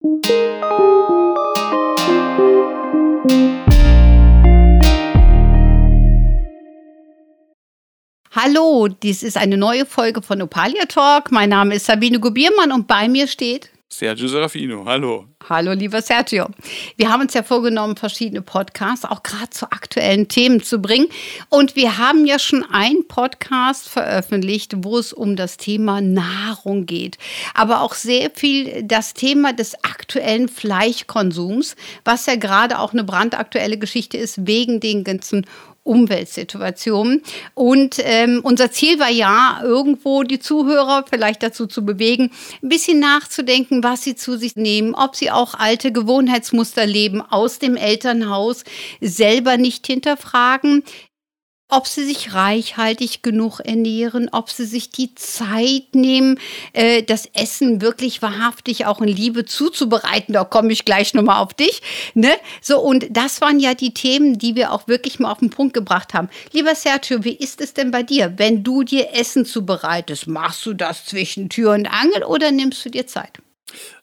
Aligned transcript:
Hallo, 0.00 0.14
dies 8.86 9.24
ist 9.24 9.36
eine 9.36 9.56
neue 9.56 9.86
Folge 9.86 10.22
von 10.22 10.40
Opalia 10.40 10.84
Talk. 10.84 11.32
Mein 11.32 11.48
Name 11.48 11.74
ist 11.74 11.86
Sabine 11.86 12.20
Gubiermann 12.20 12.70
und 12.70 12.86
bei 12.86 13.08
mir 13.08 13.26
steht 13.26 13.72
Sergio 13.90 14.28
Serafino, 14.28 14.84
hallo. 14.84 15.24
Hallo, 15.48 15.72
lieber 15.72 16.02
Sergio. 16.02 16.48
Wir 16.96 17.10
haben 17.10 17.22
uns 17.22 17.32
ja 17.32 17.42
vorgenommen, 17.42 17.96
verschiedene 17.96 18.42
Podcasts 18.42 19.06
auch 19.06 19.22
gerade 19.22 19.48
zu 19.48 19.72
aktuellen 19.72 20.28
Themen 20.28 20.62
zu 20.62 20.78
bringen. 20.78 21.08
Und 21.48 21.74
wir 21.74 21.96
haben 21.96 22.26
ja 22.26 22.38
schon 22.38 22.66
einen 22.70 23.08
Podcast 23.08 23.88
veröffentlicht, 23.88 24.74
wo 24.84 24.98
es 24.98 25.14
um 25.14 25.36
das 25.36 25.56
Thema 25.56 26.02
Nahrung 26.02 26.84
geht. 26.84 27.16
Aber 27.54 27.80
auch 27.80 27.94
sehr 27.94 28.30
viel 28.30 28.82
das 28.82 29.14
Thema 29.14 29.54
des 29.54 29.74
aktuellen 29.82 30.48
Fleischkonsums, 30.48 31.74
was 32.04 32.26
ja 32.26 32.36
gerade 32.36 32.80
auch 32.80 32.92
eine 32.92 33.04
brandaktuelle 33.04 33.78
Geschichte 33.78 34.18
ist, 34.18 34.46
wegen 34.46 34.80
den 34.80 35.02
ganzen 35.02 35.46
Umweltsituation. 35.88 37.22
Und 37.54 37.96
ähm, 38.00 38.40
unser 38.42 38.70
Ziel 38.70 38.98
war 38.98 39.10
ja, 39.10 39.60
irgendwo 39.62 40.22
die 40.22 40.38
Zuhörer 40.38 41.04
vielleicht 41.08 41.42
dazu 41.42 41.66
zu 41.66 41.84
bewegen, 41.84 42.30
ein 42.62 42.68
bisschen 42.68 43.00
nachzudenken, 43.00 43.82
was 43.82 44.02
sie 44.02 44.14
zu 44.14 44.36
sich 44.36 44.56
nehmen, 44.56 44.94
ob 44.94 45.16
sie 45.16 45.30
auch 45.30 45.54
alte 45.54 45.90
Gewohnheitsmuster 45.90 46.86
leben 46.86 47.22
aus 47.22 47.58
dem 47.58 47.76
Elternhaus, 47.76 48.64
selber 49.00 49.56
nicht 49.56 49.86
hinterfragen, 49.86 50.84
ob 51.68 51.86
sie 51.86 52.04
sich 52.04 52.34
reichhaltig 52.34 53.22
genug 53.22 53.60
ernähren, 53.60 54.30
ob 54.32 54.50
sie 54.50 54.64
sich 54.64 54.90
die 54.90 55.14
Zeit 55.14 55.94
nehmen, 55.94 56.40
äh, 56.72 57.02
das 57.02 57.26
Essen 57.34 57.82
wirklich 57.82 58.22
wahrhaftig 58.22 58.86
auch 58.86 59.00
in 59.02 59.08
Liebe 59.08 59.44
zuzubereiten. 59.44 60.32
Da 60.32 60.44
komme 60.44 60.72
ich 60.72 60.86
gleich 60.86 61.12
nochmal 61.12 61.42
auf 61.42 61.52
dich. 61.52 61.82
Ne? 62.14 62.32
So, 62.62 62.80
und 62.80 63.06
das 63.10 63.40
waren 63.42 63.60
ja 63.60 63.74
die 63.74 63.92
Themen, 63.92 64.38
die 64.38 64.54
wir 64.54 64.72
auch 64.72 64.88
wirklich 64.88 65.18
mal 65.18 65.30
auf 65.30 65.40
den 65.40 65.50
Punkt 65.50 65.74
gebracht 65.74 66.14
haben. 66.14 66.30
Lieber 66.52 66.74
Sergio, 66.74 67.24
wie 67.24 67.36
ist 67.36 67.60
es 67.60 67.74
denn 67.74 67.90
bei 67.90 68.02
dir? 68.02 68.34
Wenn 68.38 68.64
du 68.64 68.82
dir 68.82 69.14
Essen 69.14 69.44
zubereitest, 69.44 70.26
machst 70.26 70.64
du 70.64 70.72
das 70.72 71.04
zwischen 71.04 71.50
Tür 71.50 71.72
und 71.72 71.86
Angel 71.86 72.24
oder 72.24 72.50
nimmst 72.50 72.84
du 72.84 72.90
dir 72.90 73.06
Zeit? 73.06 73.32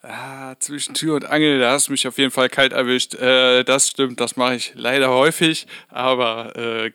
Ah, 0.03 0.55
zwischen 0.59 0.93
Tür 0.93 1.16
und 1.16 1.25
Angel, 1.25 1.59
da 1.59 1.71
hast 1.71 1.88
du 1.88 1.91
mich 1.91 2.08
auf 2.08 2.19
jeden 2.19 2.30
Fall 2.30 2.49
kalt 2.49 2.73
erwischt. 2.73 3.16
Äh, 3.16 3.63
das 3.63 3.89
stimmt, 3.89 4.19
das 4.19 4.36
mache 4.36 4.55
ich 4.55 4.73
leider 4.75 5.09
häufig, 5.09 5.66
aber 5.89 6.55
äh, 6.55 6.91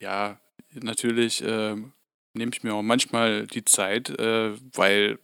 ja, 0.00 0.40
natürlich 0.74 1.42
äh, 1.42 1.76
nehme 2.34 2.52
ich 2.52 2.62
mir 2.62 2.74
auch 2.74 2.82
manchmal 2.82 3.46
die 3.46 3.64
Zeit, 3.64 4.10
äh, 4.10 4.52
weil 4.74 5.18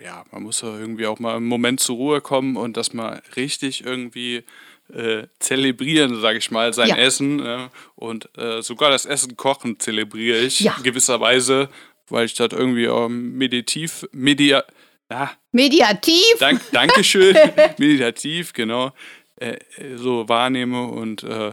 ja, 0.00 0.24
man 0.30 0.42
muss 0.42 0.62
ja 0.62 0.78
irgendwie 0.78 1.06
auch 1.06 1.18
mal 1.18 1.36
im 1.36 1.46
Moment 1.46 1.80
zur 1.80 1.96
Ruhe 1.96 2.20
kommen 2.20 2.56
und 2.56 2.76
das 2.76 2.92
mal 2.94 3.22
richtig 3.36 3.84
irgendwie 3.84 4.44
äh, 4.92 5.26
zelebrieren, 5.38 6.20
sage 6.20 6.38
ich 6.38 6.50
mal, 6.50 6.72
sein 6.72 6.88
ja. 6.88 6.96
Essen. 6.96 7.44
Äh, 7.44 7.68
und 7.96 8.28
äh, 8.36 8.62
sogar 8.62 8.90
das 8.90 9.06
Essen 9.06 9.36
kochen 9.36 9.78
zelebriere 9.78 10.38
ich 10.38 10.60
ja. 10.60 10.76
gewisserweise, 10.82 11.68
weil 12.08 12.26
ich 12.26 12.34
das 12.34 12.52
irgendwie 12.52 12.88
auch 12.88 13.08
meditativ, 13.08 14.06
media, 14.12 14.64
ah, 15.08 15.30
mediativ, 15.52 16.38
dank, 16.38 16.60
Dankeschön, 16.72 17.36
meditativ, 17.78 18.52
genau, 18.52 18.92
äh, 19.36 19.58
so 19.96 20.28
wahrnehme 20.28 20.86
und 20.86 21.22
äh, 21.24 21.52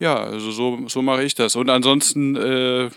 ja, 0.00 0.16
also 0.16 0.50
so, 0.50 0.88
so 0.88 1.02
mache 1.02 1.22
ich 1.22 1.34
das. 1.34 1.54
Und 1.54 1.70
ansonsten. 1.70 2.34
Äh, 2.34 2.90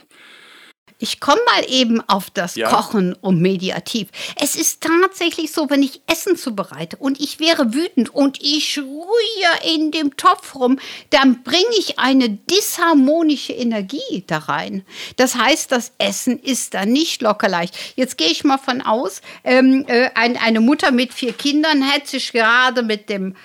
ich 1.00 1.20
komme 1.20 1.42
mal 1.46 1.66
eben 1.68 2.00
auf 2.08 2.30
das 2.30 2.56
ja. 2.56 2.70
Kochen 2.70 3.14
und 3.14 3.42
Mediativ. 3.42 4.08
Es 4.40 4.56
ist 4.56 4.82
tatsächlich 4.82 5.52
so, 5.52 5.70
wenn 5.70 5.84
ich 5.84 6.02
Essen 6.08 6.38
zubereite 6.38 6.96
und 6.96 7.20
ich 7.20 7.42
wäre 7.42 7.74
wütend 7.74 8.16
und 8.16 8.42
ich 8.42 8.78
rühre 8.78 9.76
in 9.76 9.92
dem 9.92 10.16
Topf 10.16 10.56
rum, 10.56 10.80
dann 11.10 11.44
bringe 11.44 11.76
ich 11.78 12.00
eine 12.00 12.30
disharmonische 12.30 13.52
Energie 13.52 14.24
da 14.28 14.38
rein. 14.38 14.86
Das 15.18 15.36
heißt, 15.36 15.74
das 15.74 15.92
Essen 15.98 16.40
ist 16.40 16.74
dann 16.74 16.94
nicht 16.94 17.22
locker 17.22 17.50
leicht. 17.50 17.76
Jetzt 17.98 18.18
gehe 18.18 18.30
ich 18.30 18.46
mal 18.46 18.58
von 18.58 18.82
aus, 18.82 19.22
ähm, 19.44 19.84
äh, 19.90 20.10
ein, 20.16 20.38
eine 20.38 20.62
Mutter 20.62 20.92
mit 20.92 21.14
vier 21.14 21.34
Kindern 21.34 21.82
hätte 21.82 22.12
sich 22.12 22.32
gerade 22.32 22.82
mit 22.82 23.10
dem 23.10 23.36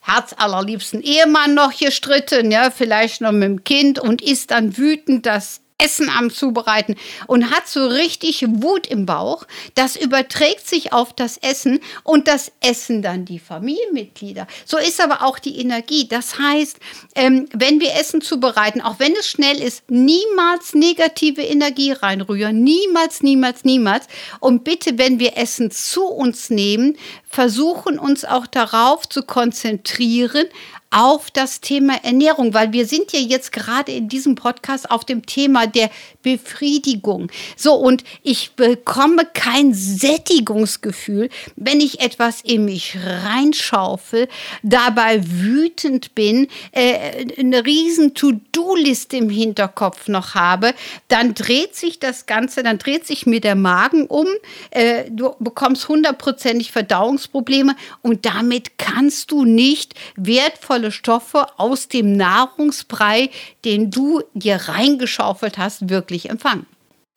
herzallerliebsten 0.00 1.02
Ehemann 1.02 1.54
noch 1.54 1.76
gestritten, 1.76 2.50
ja, 2.50 2.70
vielleicht 2.70 3.20
noch 3.20 3.32
mit 3.32 3.44
dem 3.44 3.64
Kind 3.64 3.98
und 3.98 4.22
ist 4.22 4.50
dann 4.50 4.76
wütend, 4.76 5.26
dass 5.26 5.60
Essen 5.82 6.08
am 6.10 6.30
Zubereiten 6.30 6.96
und 7.26 7.50
hat 7.50 7.68
so 7.68 7.86
richtig 7.86 8.44
Wut 8.46 8.86
im 8.86 9.06
Bauch. 9.06 9.46
Das 9.74 9.96
überträgt 9.96 10.68
sich 10.68 10.92
auf 10.92 11.12
das 11.12 11.36
Essen 11.38 11.80
und 12.02 12.28
das 12.28 12.52
Essen 12.60 13.02
dann 13.02 13.24
die 13.24 13.38
Familienmitglieder. 13.38 14.46
So 14.64 14.78
ist 14.78 15.00
aber 15.00 15.22
auch 15.22 15.38
die 15.38 15.58
Energie. 15.58 16.08
Das 16.08 16.38
heißt, 16.38 16.78
ähm, 17.14 17.46
wenn 17.52 17.80
wir 17.80 17.94
Essen 17.94 18.20
zubereiten, 18.20 18.80
auch 18.80 18.98
wenn 18.98 19.12
es 19.12 19.28
schnell 19.28 19.60
ist, 19.60 19.90
niemals 19.90 20.74
negative 20.74 21.42
Energie 21.42 21.92
reinrühren. 21.92 22.62
Niemals, 22.62 23.22
niemals, 23.22 23.64
niemals. 23.64 24.06
Und 24.40 24.64
bitte, 24.64 24.98
wenn 24.98 25.18
wir 25.18 25.36
Essen 25.36 25.70
zu 25.70 26.04
uns 26.04 26.50
nehmen, 26.50 26.96
versuchen 27.28 27.98
uns 27.98 28.24
auch 28.24 28.46
darauf 28.46 29.08
zu 29.08 29.22
konzentrieren, 29.22 30.46
auf 30.90 31.30
das 31.30 31.60
Thema 31.60 32.02
Ernährung, 32.02 32.52
weil 32.52 32.72
wir 32.72 32.84
sind 32.84 33.12
ja 33.12 33.20
jetzt 33.20 33.52
gerade 33.52 33.92
in 33.92 34.08
diesem 34.08 34.34
Podcast 34.34 34.90
auf 34.90 35.04
dem 35.04 35.24
Thema 35.24 35.68
der 35.68 35.88
Befriedigung. 36.22 37.30
So, 37.56 37.74
und 37.74 38.02
ich 38.22 38.52
bekomme 38.52 39.22
kein 39.32 39.72
Sättigungsgefühl, 39.72 41.30
wenn 41.54 41.80
ich 41.80 42.00
etwas 42.00 42.40
in 42.40 42.64
mich 42.64 42.96
reinschaufel, 43.24 44.28
dabei 44.64 45.20
wütend 45.24 46.16
bin, 46.16 46.48
äh, 46.72 47.26
eine 47.38 47.64
riesen 47.64 48.14
To-Do-Liste 48.14 49.16
im 49.16 49.30
Hinterkopf 49.30 50.08
noch 50.08 50.34
habe, 50.34 50.74
dann 51.06 51.34
dreht 51.34 51.76
sich 51.76 52.00
das 52.00 52.26
Ganze, 52.26 52.64
dann 52.64 52.78
dreht 52.78 53.06
sich 53.06 53.26
mir 53.26 53.40
der 53.40 53.54
Magen 53.54 54.06
um, 54.06 54.26
äh, 54.70 55.04
du 55.08 55.36
bekommst 55.38 55.88
hundertprozentig 55.88 56.72
Verdauungsprobleme 56.72 57.76
und 58.02 58.26
damit 58.26 58.76
kannst 58.76 59.30
du 59.30 59.44
nicht 59.44 59.94
wertvoll 60.16 60.79
wertvolle 60.80 60.92
Stoffe 60.92 61.46
aus 61.58 61.88
dem 61.88 62.16
Nahrungsbrei, 62.16 63.30
den 63.64 63.90
du 63.90 64.22
dir 64.34 64.56
reingeschaufelt 64.56 65.58
hast, 65.58 65.88
wirklich 65.88 66.30
empfangen. 66.30 66.66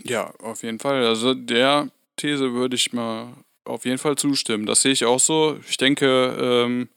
Ja, 0.03 0.33
auf 0.41 0.63
jeden 0.63 0.79
Fall. 0.79 1.05
Also 1.05 1.33
der 1.33 1.89
These 2.17 2.53
würde 2.53 2.75
ich 2.75 2.93
mal 2.93 3.33
auf 3.65 3.85
jeden 3.85 3.97
Fall 3.97 4.17
zustimmen. 4.17 4.65
Das 4.65 4.81
sehe 4.81 4.91
ich 4.91 5.05
auch 5.05 5.19
so. 5.19 5.57
Ich 5.67 5.77
denke, 5.77 6.35
ähm, 6.39 6.89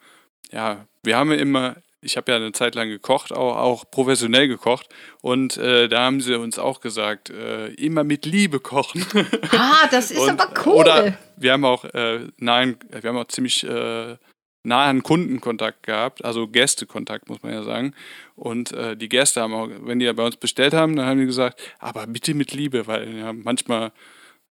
ja, 0.51 0.87
wir 1.05 1.17
haben 1.17 1.31
ja 1.31 1.39
immer, 1.39 1.77
ich 2.01 2.17
habe 2.17 2.33
ja 2.33 2.39
eine 2.39 2.53
Zeit 2.53 2.75
lang 2.75 2.89
gekocht, 2.89 3.33
auch, 3.33 3.57
auch 3.57 3.85
professionell 3.91 4.49
gekocht. 4.49 4.89
Und 5.23 5.57
äh, 5.57 5.89
da 5.89 6.01
haben 6.03 6.21
sie 6.21 6.35
uns 6.35 6.59
auch 6.59 6.81
gesagt, 6.81 7.31
äh, 7.31 7.69
immer 7.75 8.03
mit 8.03 8.27
Liebe 8.27 8.59
kochen. 8.59 9.07
Ah, 9.53 9.87
das 9.91 10.11
ist 10.11 10.19
und, 10.29 10.31
aber 10.31 10.49
cool. 10.65 10.75
Oder 10.75 11.19
wir 11.37 11.53
haben 11.53 11.65
auch, 11.65 11.85
äh, 11.85 12.27
nein, 12.39 12.77
wir 12.91 13.09
haben 13.09 13.19
auch 13.19 13.29
ziemlich 13.29 13.63
äh, 13.63 14.17
nahen 14.67 15.03
Kundenkontakt 15.03 15.85
gehabt, 15.85 16.25
also 16.25 16.49
Gästekontakt, 16.49 17.29
muss 17.29 17.43
man 17.43 17.53
ja 17.53 17.63
sagen. 17.63 17.95
Und 18.35 18.73
äh, 18.73 18.97
die 18.97 19.09
Gäste 19.09 19.41
haben 19.41 19.55
auch, 19.55 19.69
wenn 19.81 20.01
die 20.01 20.07
ja 20.07 20.13
bei 20.13 20.27
uns 20.27 20.37
bestellt 20.37 20.75
haben, 20.75 20.97
dann 20.97 21.07
haben 21.07 21.21
die 21.21 21.27
gesagt, 21.27 21.61
aber 21.79 22.07
bitte 22.07 22.35
mit 22.35 22.53
Liebe, 22.53 22.87
weil 22.87 23.17
ja, 23.17 23.33
manchmal, 23.33 23.93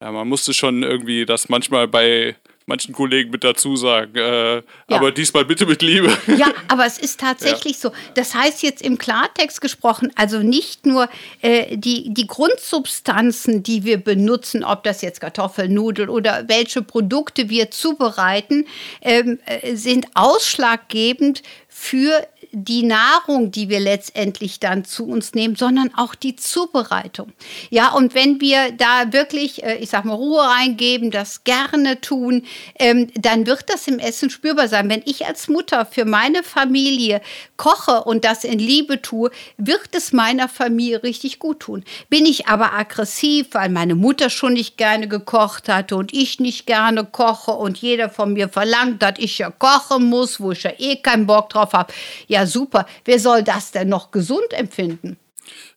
ja, 0.00 0.12
man 0.12 0.28
musste 0.28 0.54
schon 0.54 0.82
irgendwie 0.82 1.26
das 1.26 1.48
manchmal 1.48 1.88
bei 1.88 2.36
manchen 2.66 2.94
Kollegen 2.94 3.30
mit 3.30 3.44
dazu 3.44 3.76
sagen. 3.76 4.16
Äh, 4.16 4.56
ja. 4.56 4.62
Aber 4.88 5.12
diesmal 5.12 5.44
bitte 5.44 5.66
mit 5.66 5.82
Liebe. 5.82 6.16
Ja, 6.36 6.48
aber 6.69 6.84
es 6.84 6.98
ist 6.98 7.20
tatsächlich 7.20 7.75
ja. 7.75 7.91
so. 7.91 7.92
Das 8.14 8.34
heißt 8.34 8.62
jetzt 8.62 8.82
im 8.82 8.98
Klartext 8.98 9.60
gesprochen, 9.60 10.10
also 10.16 10.38
nicht 10.38 10.84
nur 10.84 11.08
äh, 11.42 11.76
die, 11.76 12.12
die 12.12 12.26
Grundsubstanzen, 12.26 13.62
die 13.62 13.84
wir 13.84 13.98
benutzen, 13.98 14.64
ob 14.64 14.82
das 14.82 15.00
jetzt 15.02 15.20
Kartoffeln, 15.20 15.72
Nudeln 15.72 16.08
oder 16.08 16.48
welche 16.48 16.82
Produkte 16.82 17.50
wir 17.50 17.70
zubereiten, 17.70 18.66
ähm, 19.00 19.38
äh, 19.46 19.76
sind 19.76 20.06
ausschlaggebend 20.14 21.43
für 21.69 22.26
die 22.55 22.85
Nahrung, 22.85 23.51
die 23.51 23.69
wir 23.69 23.81
letztendlich 23.81 24.61
dann 24.61 24.85
zu 24.85 25.06
uns 25.06 25.35
nehmen, 25.35 25.56
sondern 25.56 25.93
auch 25.95 26.15
die 26.15 26.37
Zubereitung. 26.37 27.33
Ja, 27.71 27.93
und 27.93 28.15
wenn 28.15 28.41
wir 28.41 28.73
da 28.73 29.12
wirklich, 29.12 29.65
äh, 29.65 29.77
ich 29.77 29.91
sag 29.91 30.05
mal, 30.05 30.15
Ruhe 30.15 30.43
reingeben, 30.43 31.11
das 31.11 31.45
gerne 31.45 32.01
tun, 32.01 32.45
ähm, 32.79 33.11
dann 33.15 33.47
wird 33.47 33.69
das 33.69 33.89
im 33.89 33.99
Essen 33.99 34.31
spürbar 34.31 34.69
sein. 34.69 34.89
Wenn 34.89 35.03
ich 35.05 35.27
als 35.27 35.49
Mutter 35.49 35.85
für 35.85 36.05
meine 36.05 36.43
Familie 36.43 37.21
koche 37.56 38.05
und 38.05 38.25
das 38.25 38.45
in 38.45 38.59
Liebe 38.59 39.03
tue, 39.03 39.31
wird 39.56 39.89
es 39.93 40.12
meiner 40.12 40.49
Familie 40.49 41.03
richtig 41.03 41.39
gut 41.39 41.61
tun. 41.61 41.85
Bin 42.09 42.25
ich 42.27 42.47
aber 42.47 42.73
aggressiv, 42.73 43.49
weil 43.53 43.69
meine 43.69 43.95
Mutter 43.95 44.31
schon 44.31 44.55
nicht 44.55 44.77
gerne 44.77 45.09
gekocht 45.09 45.69
hatte 45.69 45.97
und 45.97 46.12
ich 46.12 46.39
nicht 46.41 46.67
gerne 46.67 47.05
koche 47.05 47.53
und 47.53 47.79
jeder 47.79 48.09
von 48.09 48.33
mir 48.33 48.49
verlangt, 48.49 49.03
dass 49.03 49.19
ich 49.19 49.39
ja 49.39 49.51
kochen 49.51 50.05
muss, 50.05 50.41
wo 50.41 50.53
ich 50.53 50.62
ja 50.62 50.73
eh 50.79 50.97
keinen 50.97 51.27
Bock 51.27 51.51
drauf 51.51 51.73
habe, 51.73 51.93
ja 52.29 52.44
super, 52.46 52.87
wer 53.05 53.19
soll 53.19 53.43
das 53.43 53.73
denn 53.73 53.88
noch 53.88 54.11
gesund 54.11 54.52
empfinden? 54.52 55.17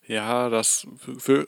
Ja, 0.07 0.49
das 0.49 0.87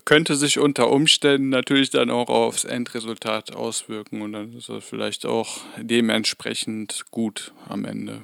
könnte 0.04 0.36
sich 0.36 0.60
unter 0.60 0.92
Umständen 0.92 1.48
natürlich 1.48 1.92
dann 1.92 2.10
auch 2.10 2.28
aufs 2.28 2.66
Endresultat 2.66 3.56
auswirken 3.56 4.22
und 4.22 4.34
dann 4.34 4.54
ist 4.54 4.68
es 4.68 4.84
vielleicht 4.84 5.26
auch 5.26 5.62
dementsprechend 5.78 7.06
gut 7.10 7.54
am 7.70 7.86
Ende. 7.86 8.22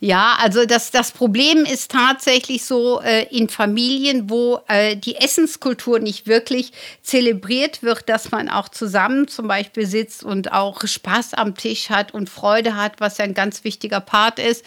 Ja, 0.00 0.36
also 0.40 0.64
das, 0.64 0.92
das 0.92 1.10
Problem 1.10 1.64
ist 1.64 1.90
tatsächlich 1.90 2.64
so 2.64 3.00
äh, 3.00 3.26
in 3.36 3.48
Familien, 3.48 4.30
wo 4.30 4.60
äh, 4.68 4.96
die 4.96 5.16
Essenskultur 5.16 5.98
nicht 5.98 6.28
wirklich 6.28 6.72
zelebriert 7.02 7.82
wird, 7.82 8.08
dass 8.08 8.30
man 8.30 8.48
auch 8.48 8.68
zusammen 8.68 9.26
zum 9.26 9.48
Beispiel 9.48 9.86
sitzt 9.86 10.22
und 10.22 10.52
auch 10.52 10.86
Spaß 10.86 11.34
am 11.34 11.56
Tisch 11.56 11.90
hat 11.90 12.14
und 12.14 12.30
Freude 12.30 12.76
hat, 12.76 13.00
was 13.00 13.18
ja 13.18 13.24
ein 13.24 13.34
ganz 13.34 13.64
wichtiger 13.64 14.00
Part 14.00 14.38
ist. 14.38 14.64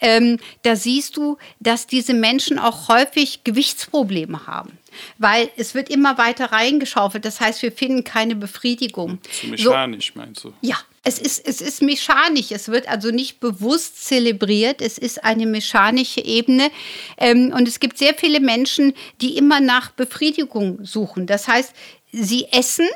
Ähm, 0.00 0.38
da 0.62 0.76
siehst 0.76 1.18
du, 1.18 1.36
dass 1.58 1.86
diese 1.86 2.14
Menschen 2.14 2.58
auch 2.58 2.88
häufig 2.88 3.44
Gewichtsprobleme 3.44 4.46
haben 4.46 4.78
weil 5.18 5.50
es 5.56 5.76
wird 5.76 5.88
immer 5.88 6.18
weiter 6.18 6.46
reingeschaufelt. 6.46 7.24
Das 7.24 7.40
heißt, 7.40 7.62
wir 7.62 7.70
finden 7.70 8.02
keine 8.02 8.34
Befriedigung. 8.34 9.20
So 9.30 9.46
mechanisch, 9.46 10.12
so, 10.14 10.18
meinst 10.18 10.44
du? 10.44 10.52
Ja, 10.62 10.78
es 11.02 11.18
ist, 11.18 11.46
es 11.46 11.60
ist 11.60 11.82
mechanisch. 11.82 12.50
Es 12.50 12.68
wird 12.68 12.88
also 12.88 13.10
nicht 13.10 13.40
bewusst 13.40 14.04
zelebriert. 14.04 14.82
Es 14.82 14.98
ist 14.98 15.24
eine 15.24 15.46
mechanische 15.46 16.22
Ebene. 16.22 16.70
Ähm, 17.16 17.52
und 17.54 17.66
es 17.66 17.80
gibt 17.80 17.96
sehr 17.96 18.14
viele 18.14 18.40
Menschen, 18.40 18.92
die 19.20 19.36
immer 19.36 19.60
nach 19.60 19.92
Befriedigung 19.92 20.84
suchen. 20.84 21.26
Das 21.26 21.48
heißt, 21.48 21.72
sie 22.12 22.48
essen, 22.52 22.88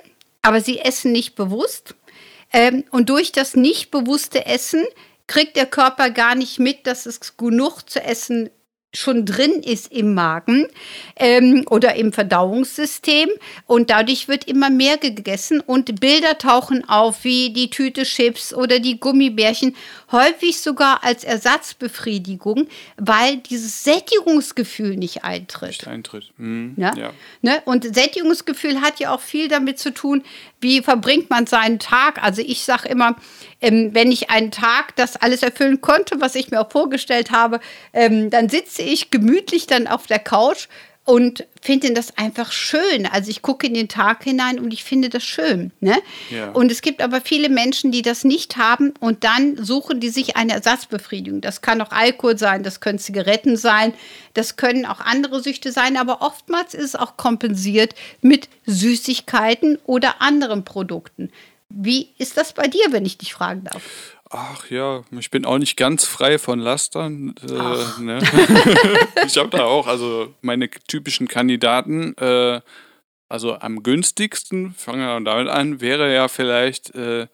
aber 0.43 0.61
sie 0.61 0.81
essen 0.81 1.12
nicht 1.12 1.35
bewusst. 1.35 1.95
Ähm, 2.53 2.85
und 2.91 3.09
durch 3.09 3.33
das 3.33 3.56
nicht 3.56 3.91
bewusste 3.91 4.45
Essen 4.45 4.85
kriegt 5.27 5.56
der 5.56 5.67
Körper 5.67 6.11
gar 6.11 6.35
nicht 6.35 6.59
mit, 6.59 6.87
dass 6.87 7.06
es 7.06 7.39
genug 7.39 7.89
zu 7.89 8.03
essen 8.03 8.51
schon 8.94 9.25
drin 9.25 9.62
ist 9.62 9.93
im 9.93 10.14
Magen 10.14 10.67
ähm, 11.17 11.64
oder 11.69 11.94
im 11.96 12.12
Verdauungssystem. 12.12 13.29
Und 13.67 13.91
dadurch 13.91 14.29
wird 14.29 14.44
immer 14.44 14.70
mehr 14.70 14.96
gegessen 14.99 15.61
und 15.61 16.00
Bilder 16.00 16.38
tauchen 16.38 16.88
auf 16.88 17.25
wie 17.25 17.50
die 17.50 17.70
Tüte 17.70 18.05
Chips 18.05 18.55
oder 18.55 18.79
die 18.79 19.00
Gummibärchen, 19.00 19.76
häufig 20.15 20.61
sogar 20.61 21.05
als 21.05 21.25
Ersatzbefriedigung, 21.25 22.69
weil 22.97 23.37
dieses 23.37 23.85
Sättigungsgefühl 23.85 24.97
nicht 24.97 25.25
eintritt. 25.25 25.71
Nicht 25.71 25.87
eintritt. 25.87 26.31
Mhm. 26.39 26.73
Ja? 26.79 26.95
ja. 26.97 27.11
Ne? 27.43 27.61
Und 27.67 27.95
Sättigungsgefühl 27.95 28.81
hat 28.81 29.01
ja 29.01 29.15
auch 29.15 29.21
viel 29.21 29.49
damit 29.49 29.79
zu 29.79 29.93
tun, 29.93 30.23
wie 30.63 30.81
verbringt 30.81 31.29
man 31.29 31.47
seinen 31.47 31.79
Tag. 31.79 32.23
Also 32.23 32.41
ich 32.41 32.65
sage 32.65 32.89
immer, 32.89 33.17
ähm, 33.61 33.91
wenn 33.93 34.11
ich 34.11 34.31
einen 34.31 34.51
Tag 34.51 34.97
das 34.97 35.17
alles 35.17 35.43
erfüllen 35.43 35.83
konnte, 35.83 36.21
was 36.21 36.35
ich 36.35 36.51
mir 36.51 36.61
auch 36.61 36.71
vorgestellt 36.71 37.31
habe, 37.31 37.61
ähm, 37.93 38.31
dann 38.31 38.49
sitze 38.49 38.81
ich 38.81 39.11
gemütlich 39.11 39.67
dann 39.67 39.87
auf 39.87 40.07
der 40.07 40.21
Couch 40.21 40.69
und 41.05 41.47
finde 41.61 41.93
das 41.93 42.17
einfach 42.17 42.51
schön. 42.51 43.06
Also 43.06 43.31
ich 43.31 43.43
gucke 43.43 43.67
in 43.67 43.75
den 43.75 43.89
Tag 43.89 44.25
hinein 44.25 44.59
und 44.59 44.73
ich 44.73 44.85
finde 44.85 45.11
das 45.11 45.23
schön. 45.23 45.71
Ne? 45.81 45.97
Ja. 46.31 46.51
Und 46.53 46.73
es 46.73 46.81
gibt 46.81 47.03
aber 47.03 47.21
viele 47.21 47.51
Menschen, 47.51 47.93
die 47.93 48.03
das 48.03 48.25
nicht 48.25 48.56
haben 48.56 48.95
und 49.01 49.23
dann 49.23 49.62
suchen 49.62 50.01
die 50.01 50.09
sich 50.09 50.37
eine 50.37 50.55
Ersatzbefriedigung. 50.55 51.43
Das 51.43 51.61
kann 51.61 51.81
auch 51.83 51.91
Alkohol 51.91 52.39
sein, 52.39 52.62
das 52.62 52.81
können 52.81 52.99
Zigaretten 52.99 53.56
sein, 53.56 53.93
das 54.33 54.56
können 54.56 54.87
auch 54.87 55.01
andere 55.01 55.43
Süchte 55.43 55.73
sein, 55.73 55.97
aber 55.97 56.23
oftmals 56.23 56.73
ist 56.75 56.85
es 56.85 56.97
auch 56.97 57.17
kompensiert 57.17 57.95
mit 58.23 58.49
Süßigkeiten 58.67 59.79
oder 59.85 60.23
anderen 60.23 60.65
Produkten. 60.65 61.31
Wie 61.69 62.11
ist 62.19 62.37
das 62.37 62.53
bei 62.53 62.67
dir, 62.67 62.87
wenn 62.91 63.05
ich 63.05 63.19
dich 63.19 63.35
fragen 63.35 63.65
darf? 63.65 64.14
Ach 64.37 64.69
ja, 64.69 65.05
ich 65.13 65.31
bin 65.31 65.45
auch 65.45 65.59
nicht 65.59 65.77
ganz 65.77 66.05
frei 66.07 66.41
von 66.41 66.59
Lastern. 66.59 67.37
Äh, 67.41 68.03
ne? 68.03 68.19
ich 69.27 69.39
habe 69.39 69.51
da 69.51 69.65
auch, 69.65 69.87
also 69.87 70.35
meine 70.41 70.69
typischen 70.69 71.29
Kandidaten, 71.29 72.17
äh, 72.17 72.61
also 73.29 73.55
am 73.61 73.85
günstigsten, 73.85 74.75
fangen 74.75 75.03
wir 75.03 75.21
damit 75.21 75.49
an, 75.49 75.81
wäre 75.81 76.13
ja 76.13 76.27
vielleicht, 76.27 76.97
äh, 76.97 77.29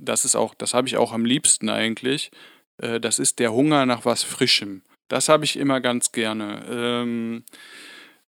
das 0.00 0.24
ist 0.24 0.36
auch, 0.36 0.54
das 0.54 0.72
habe 0.72 0.86
ich 0.86 0.96
auch 0.98 1.12
am 1.12 1.24
liebsten 1.24 1.68
eigentlich, 1.68 2.30
äh, 2.80 3.00
das 3.00 3.18
ist 3.18 3.40
der 3.40 3.52
Hunger 3.52 3.84
nach 3.84 4.04
was 4.04 4.22
Frischem. 4.22 4.82
Das 5.08 5.28
habe 5.28 5.44
ich 5.44 5.56
immer 5.56 5.80
ganz 5.80 6.12
gerne. 6.12 6.64
Ähm, 6.70 7.44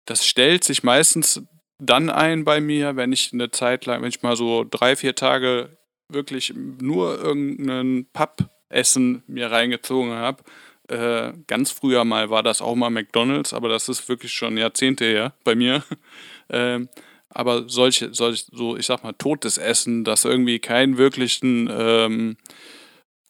das 0.05 0.23
stellt 0.23 0.63
sich 0.65 0.83
meistens 0.83 1.41
dann 1.79 2.11
ein 2.11 2.43
bei 2.43 2.61
mir, 2.61 2.95
wenn 2.95 3.11
ich 3.11 3.33
eine 3.33 3.49
Zeit 3.49 3.87
lang, 3.87 4.03
wenn 4.03 4.09
ich 4.09 4.21
mal 4.21 4.35
so 4.35 4.67
drei, 4.69 4.95
vier 4.95 5.15
Tage 5.15 5.80
wirklich 6.13 6.53
nur 6.55 7.19
irgendein 7.19 8.07
Pappessen 8.13 9.23
mir 9.27 9.51
reingezogen 9.51 10.11
habe. 10.11 10.43
Äh, 10.87 11.33
ganz 11.47 11.71
früher 11.71 12.03
mal 12.03 12.29
war 12.29 12.43
das 12.43 12.61
auch 12.61 12.75
mal 12.75 12.89
McDonalds, 12.89 13.53
aber 13.53 13.69
das 13.69 13.87
ist 13.87 14.09
wirklich 14.09 14.33
schon 14.33 14.57
Jahrzehnte 14.57 15.05
her 15.05 15.33
bei 15.43 15.55
mir. 15.55 15.83
ähm, 16.49 16.89
aber 17.29 17.69
solche, 17.69 18.13
solch, 18.13 18.45
so 18.51 18.75
ich 18.75 18.85
sag 18.85 19.03
mal, 19.03 19.13
totes 19.13 19.57
Essen, 19.57 20.03
das 20.03 20.25
irgendwie 20.25 20.59
keinen 20.59 20.97
wirklichen 20.97 21.69
ähm, 21.71 22.37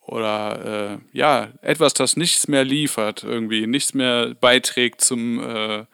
oder 0.01 0.99
äh, 1.13 1.17
ja, 1.17 1.51
etwas, 1.61 1.93
das 1.93 2.17
nichts 2.17 2.47
mehr 2.47 2.63
liefert, 2.63 3.23
irgendwie, 3.23 3.67
nichts 3.67 3.93
mehr 3.93 4.33
beiträgt 4.33 5.01
zum 5.01 5.39
äh, 5.39 5.85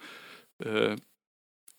äh 0.63 0.95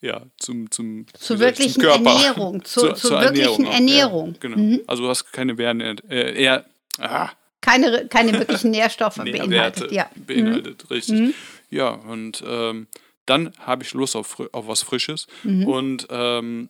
ja, 0.00 0.22
zum, 0.38 0.70
zum 0.70 1.06
zur 1.18 1.38
wirklichen 1.40 1.82
Ernährung, 1.82 2.64
zu, 2.64 2.80
zur, 2.80 2.94
zur, 2.94 3.10
zur 3.10 3.20
wirklichen 3.20 3.66
Ernährung. 3.66 3.72
Ernährung. 3.72 4.28
Ja, 4.32 4.38
genau. 4.40 4.56
Mhm. 4.56 4.80
Also 4.86 5.02
du 5.02 5.08
hast 5.08 5.32
keine 5.32 5.58
Wehren, 5.58 5.80
äh, 5.80 6.34
eher, 6.34 6.64
ah. 6.98 7.30
keine, 7.60 8.06
keine 8.08 8.32
wirklichen 8.32 8.70
Nährstoffe 8.70 9.16
beinhaltet. 9.24 9.90
Ja. 9.92 10.10
Beinhaltet, 10.14 10.84
mhm. 10.84 10.94
richtig. 10.94 11.20
Mhm. 11.20 11.34
Ja, 11.70 11.90
und 11.90 12.42
ähm, 12.46 12.86
dann 13.26 13.52
habe 13.58 13.82
ich 13.82 13.92
Lust 13.92 14.16
auf, 14.16 14.40
auf 14.52 14.68
was 14.68 14.82
Frisches. 14.82 15.26
Mhm. 15.42 15.66
Und 15.66 16.06
ähm, 16.10 16.68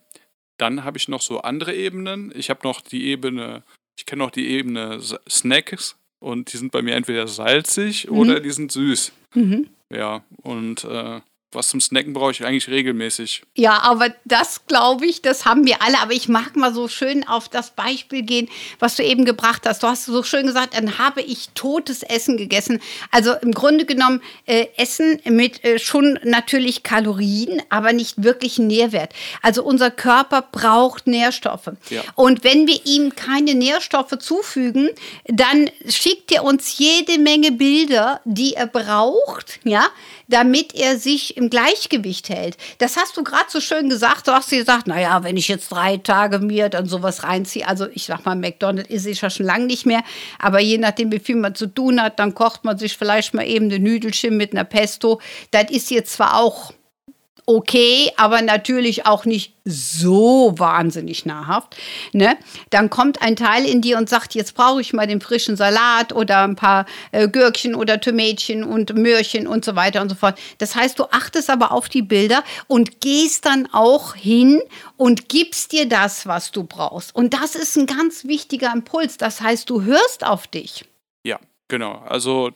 dann 0.56 0.84
habe 0.84 0.98
ich 0.98 1.08
noch 1.08 1.22
so 1.22 1.40
andere 1.40 1.74
Ebenen. 1.74 2.32
Ich 2.34 2.50
habe 2.50 2.60
noch 2.64 2.80
die 2.80 3.06
Ebene, 3.06 3.62
ich 3.96 4.06
kenne 4.06 4.24
noch 4.24 4.30
die 4.30 4.48
Ebene 4.48 5.00
Snacks 5.28 5.96
und 6.18 6.52
die 6.52 6.56
sind 6.56 6.72
bei 6.72 6.82
mir 6.82 6.94
entweder 6.94 7.28
salzig 7.28 8.10
mhm. 8.10 8.18
oder 8.18 8.40
die 8.40 8.50
sind 8.50 8.72
süß. 8.72 9.12
Mhm. 9.34 9.68
Ja, 9.90 10.24
und 10.42 10.84
äh, 10.84 11.20
was 11.52 11.70
zum 11.70 11.80
Snacken 11.80 12.12
brauche 12.12 12.32
ich 12.32 12.44
eigentlich 12.44 12.68
regelmäßig. 12.68 13.42
Ja, 13.54 13.80
aber 13.80 14.10
das 14.26 14.66
glaube 14.66 15.06
ich, 15.06 15.22
das 15.22 15.46
haben 15.46 15.64
wir 15.66 15.80
alle. 15.80 15.98
Aber 16.00 16.12
ich 16.12 16.28
mag 16.28 16.56
mal 16.56 16.74
so 16.74 16.88
schön 16.88 17.26
auf 17.26 17.48
das 17.48 17.70
Beispiel 17.70 18.22
gehen, 18.22 18.48
was 18.78 18.96
du 18.96 19.02
eben 19.02 19.24
gebracht 19.24 19.62
hast. 19.64 19.82
Du 19.82 19.86
hast 19.86 20.04
so 20.04 20.22
schön 20.22 20.46
gesagt, 20.46 20.76
dann 20.76 20.98
habe 20.98 21.22
ich 21.22 21.48
totes 21.54 22.02
Essen 22.02 22.36
gegessen. 22.36 22.80
Also 23.10 23.32
im 23.32 23.52
Grunde 23.52 23.86
genommen 23.86 24.20
äh, 24.44 24.66
Essen 24.76 25.20
mit 25.24 25.64
äh, 25.64 25.78
schon 25.78 26.18
natürlich 26.22 26.82
Kalorien, 26.82 27.62
aber 27.70 27.94
nicht 27.94 28.22
wirklich 28.22 28.58
Nährwert. 28.58 29.14
Also 29.40 29.64
unser 29.64 29.90
Körper 29.90 30.42
braucht 30.42 31.06
Nährstoffe. 31.06 31.70
Ja. 31.88 32.02
Und 32.14 32.44
wenn 32.44 32.66
wir 32.66 32.84
ihm 32.84 33.16
keine 33.16 33.54
Nährstoffe 33.54 34.18
zufügen, 34.18 34.90
dann 35.24 35.70
schickt 35.88 36.30
er 36.30 36.44
uns 36.44 36.76
jede 36.76 37.18
Menge 37.18 37.52
Bilder, 37.52 38.20
die 38.26 38.52
er 38.52 38.66
braucht, 38.66 39.60
ja, 39.64 39.86
damit 40.28 40.74
er 40.74 40.98
sich 40.98 41.37
im 41.38 41.50
Gleichgewicht 41.50 42.28
hält. 42.28 42.56
Das 42.78 42.96
hast 42.96 43.16
du 43.16 43.24
gerade 43.24 43.46
so 43.48 43.60
schön 43.60 43.88
gesagt. 43.88 44.26
Du 44.26 44.32
hast 44.32 44.50
gesagt, 44.50 44.86
naja, 44.86 45.22
wenn 45.22 45.36
ich 45.36 45.48
jetzt 45.48 45.70
drei 45.70 45.96
Tage 45.96 46.40
mir 46.40 46.68
dann 46.68 46.86
sowas 46.86 47.22
reinziehe, 47.22 47.66
also 47.66 47.86
ich 47.94 48.04
sag 48.04 48.26
mal, 48.26 48.34
McDonald's 48.34 48.90
ist 48.90 49.06
ich 49.06 49.20
ja 49.20 49.30
schon 49.30 49.46
lange 49.46 49.66
nicht 49.66 49.86
mehr, 49.86 50.02
aber 50.38 50.60
je 50.60 50.78
nachdem, 50.78 51.12
wie 51.12 51.20
viel 51.20 51.36
man 51.36 51.54
zu 51.54 51.66
tun 51.66 52.02
hat, 52.02 52.18
dann 52.18 52.34
kocht 52.34 52.64
man 52.64 52.76
sich 52.76 52.98
vielleicht 52.98 53.34
mal 53.34 53.46
eben 53.46 53.66
eine 53.66 53.78
Nüdelchen 53.78 54.36
mit 54.36 54.52
einer 54.52 54.64
Pesto. 54.64 55.20
Das 55.52 55.70
ist 55.70 55.90
jetzt 55.90 56.12
zwar 56.12 56.36
auch 56.36 56.72
okay, 57.48 58.12
aber 58.18 58.42
natürlich 58.42 59.06
auch 59.06 59.24
nicht 59.24 59.54
so 59.64 60.52
wahnsinnig 60.58 61.24
nahrhaft. 61.24 61.76
Ne? 62.12 62.36
Dann 62.68 62.90
kommt 62.90 63.22
ein 63.22 63.36
Teil 63.36 63.64
in 63.64 63.80
dir 63.80 63.96
und 63.96 64.10
sagt, 64.10 64.34
jetzt 64.34 64.54
brauche 64.54 64.82
ich 64.82 64.92
mal 64.92 65.06
den 65.06 65.22
frischen 65.22 65.56
Salat 65.56 66.12
oder 66.12 66.42
ein 66.42 66.56
paar 66.56 66.84
äh, 67.10 67.26
Gürkchen 67.26 67.74
oder 67.74 68.02
Tomätchen 68.02 68.64
und 68.64 68.94
Möhrchen 68.94 69.46
und 69.46 69.64
so 69.64 69.76
weiter 69.76 70.02
und 70.02 70.10
so 70.10 70.14
fort. 70.14 70.38
Das 70.58 70.74
heißt, 70.74 70.98
du 70.98 71.04
achtest 71.04 71.48
aber 71.48 71.72
auf 71.72 71.88
die 71.88 72.02
Bilder 72.02 72.44
und 72.66 73.00
gehst 73.00 73.46
dann 73.46 73.66
auch 73.72 74.14
hin 74.14 74.60
und 74.98 75.30
gibst 75.30 75.72
dir 75.72 75.88
das, 75.88 76.26
was 76.26 76.52
du 76.52 76.64
brauchst. 76.64 77.14
Und 77.14 77.32
das 77.32 77.54
ist 77.54 77.76
ein 77.78 77.86
ganz 77.86 78.26
wichtiger 78.26 78.70
Impuls. 78.74 79.16
Das 79.16 79.40
heißt, 79.40 79.70
du 79.70 79.82
hörst 79.84 80.26
auf 80.26 80.48
dich. 80.48 80.84
Ja, 81.24 81.38
genau. 81.66 82.02
Also 82.06 82.50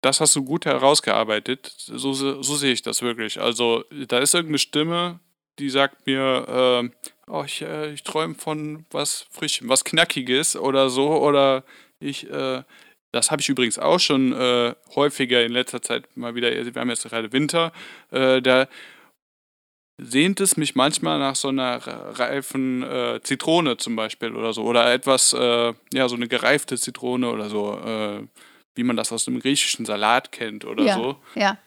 das 0.00 0.20
hast 0.20 0.36
du 0.36 0.44
gut 0.44 0.64
herausgearbeitet. 0.64 1.72
So, 1.76 2.12
so, 2.12 2.42
sehe 2.42 2.72
ich 2.72 2.82
das 2.82 3.02
wirklich. 3.02 3.40
Also, 3.40 3.84
da 3.90 4.18
ist 4.18 4.34
irgendeine 4.34 4.58
Stimme, 4.58 5.20
die 5.58 5.70
sagt 5.70 6.06
mir, 6.06 6.90
äh, 6.94 7.10
oh, 7.30 7.42
ich, 7.44 7.62
äh, 7.62 7.92
ich 7.92 8.04
träume 8.04 8.34
von 8.34 8.86
was 8.90 9.26
Frischem, 9.30 9.68
was 9.68 9.84
Knackiges 9.84 10.56
oder 10.56 10.88
so. 10.88 11.10
Oder 11.10 11.64
ich, 11.98 12.30
äh, 12.30 12.62
das 13.12 13.30
habe 13.30 13.42
ich 13.42 13.48
übrigens 13.48 13.78
auch 13.78 13.98
schon 13.98 14.32
äh, 14.32 14.74
häufiger 14.94 15.44
in 15.44 15.52
letzter 15.52 15.82
Zeit 15.82 16.16
mal 16.16 16.34
wieder. 16.34 16.50
Wir 16.50 16.80
haben 16.80 16.90
jetzt 16.90 17.08
gerade 17.08 17.32
Winter. 17.32 17.72
Äh, 18.12 18.40
da 18.40 18.68
sehnt 20.00 20.40
es 20.40 20.56
mich 20.56 20.76
manchmal 20.76 21.18
nach 21.18 21.34
so 21.34 21.48
einer 21.48 21.78
reifen 21.84 22.84
äh, 22.84 23.20
Zitrone 23.24 23.78
zum 23.78 23.96
Beispiel 23.96 24.36
oder 24.36 24.52
so. 24.52 24.62
Oder 24.62 24.92
etwas, 24.92 25.32
ja, 25.32 26.08
so 26.08 26.14
eine 26.14 26.28
gereifte 26.28 26.78
Zitrone 26.78 27.28
oder 27.30 27.50
so 27.50 28.28
wie 28.78 28.84
man 28.84 28.96
das 28.96 29.12
aus 29.12 29.24
dem 29.24 29.40
griechischen 29.40 29.84
Salat 29.84 30.30
kennt 30.30 30.64
oder 30.64 30.84
ja, 30.84 30.94
so. 30.94 31.16
Ja. 31.34 31.58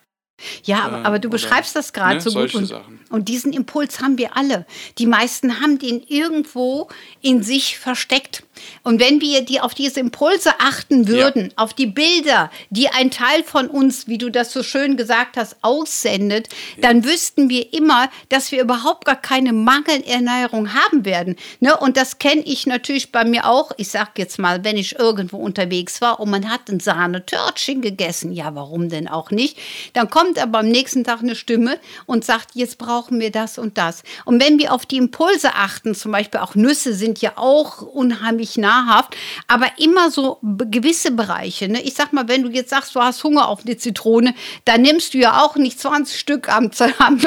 Ja, 0.63 0.86
aber, 0.86 1.06
aber 1.06 1.20
du 1.20 1.30
beschreibst 1.30 1.75
das 1.75 1.94
gerade 1.94 2.15
ne, 2.15 2.22
so 2.22 2.32
gut. 2.32 2.56
Und, 2.56 2.74
und, 3.12 3.30
diesen 3.30 3.53
Impuls 3.53 4.01
haben 4.01 4.18
wir 4.18 4.36
alle. 4.36 4.65
Die 4.98 5.06
meisten 5.06 5.62
haben 5.62 5.77
den 5.77 6.01
irgendwo 6.01 6.89
in 7.22 7.44
sich 7.44 7.77
versteckt. 7.77 8.44
Und 8.84 9.00
wenn 9.00 9.22
wir 9.22 9.43
die 9.43 9.60
auf 9.60 9.74
diese 9.74 10.00
Impulse 10.00 10.51
achten 10.60 11.08
würden, 11.08 11.46
ja. 11.46 11.51
auf 11.58 11.74
die 11.74 11.88
Bilder, 11.88 12.50
die 12.70 12.89
ein 12.89 13.12
Teil 13.12 13.43
von 13.43 13.67
uns, 13.67 14.08
wie 14.08 14.17
du 14.17 14.29
das 14.29 14.51
so 14.53 14.63
schön 14.63 14.98
gesagt 14.98 15.38
hast, 15.38 15.58
aussendet, 15.62 16.48
ja. 16.77 16.89
dann 16.89 17.03
wüssten 17.03 17.50
wir 17.50 17.74
immer, 17.74 18.10
dass 18.29 18.51
wir 18.51 18.62
überhaupt 18.62 19.05
gar 19.05 19.22
keine 19.22 19.53
Mangelernährung 19.53 20.74
haben 20.74 21.05
werden. 21.05 21.36
Ne? 21.60 21.75
Und 21.77 21.98
das 21.98 22.20
kenne 22.20 22.41
ich 22.46 22.65
natürlich 22.65 23.12
bei 23.12 23.25
mir 23.25 23.48
auch. 23.48 23.72
Ich 23.77 23.89
sage 23.89 24.12
jetzt 24.17 24.39
mal, 24.39 24.63
wenn 24.63 24.77
ich 24.77 24.98
irgendwo 24.98 25.38
unterwegs 25.38 26.01
war 26.01 26.20
und 26.20 26.29
man 26.29 26.50
hat 26.50 26.70
ein 26.70 26.79
Sahnetörtchen 26.79 27.81
gegessen, 27.81 28.31
ja, 28.31 28.55
warum 28.55 28.89
denn 28.89 29.08
auch 29.08 29.29
nicht? 29.29 29.58
Dann 29.93 30.10
kommt 30.10 30.22
kommt 30.22 30.38
aber 30.38 30.60
am 30.60 30.70
nächsten 30.70 31.03
Tag 31.03 31.22
eine 31.22 31.36
Stimme 31.36 31.77
und 32.05 32.24
sagt, 32.24 32.51
jetzt 32.53 32.77
brauchen 32.77 33.20
wir 33.20 33.31
das 33.31 33.58
und 33.58 33.77
das. 33.77 34.03
Und 34.24 34.41
wenn 34.41 34.60
wir 34.60 34.72
auf 34.72 34.86
die 34.86 34.98
Impulse 34.98 35.55
achten, 35.55 35.93
zum 35.93 36.12
Beispiel 36.12 36.39
auch 36.39 36.55
Nüsse 36.55 36.93
sind 36.93 37.22
ja 37.22 37.34
auch 37.38 37.81
unheimlich 37.81 38.40
nahrhaft, 38.57 39.15
aber 39.48 39.67
immer 39.77 40.10
so 40.10 40.39
gewisse 40.41 41.12
Bereiche. 41.12 41.67
Ne? 41.67 41.81
Ich 41.81 41.95
sag 41.95 42.13
mal, 42.13 42.27
wenn 42.29 42.43
du 42.43 42.50
jetzt 42.50 42.69
sagst, 42.69 42.95
du 42.95 43.01
hast 43.01 43.24
Hunger 43.24 43.50
auf 43.50 43.65
eine 43.65 43.75
Zitrone, 43.75 44.33
dann 44.63 44.81
nimmst 44.81 45.13
du 45.13 45.17
ja 45.17 45.41
auch 45.43 45.57
nicht 45.57 45.79
20 45.79 46.17
Stück 46.17 46.50
am, 46.50 46.71
am 47.00 47.19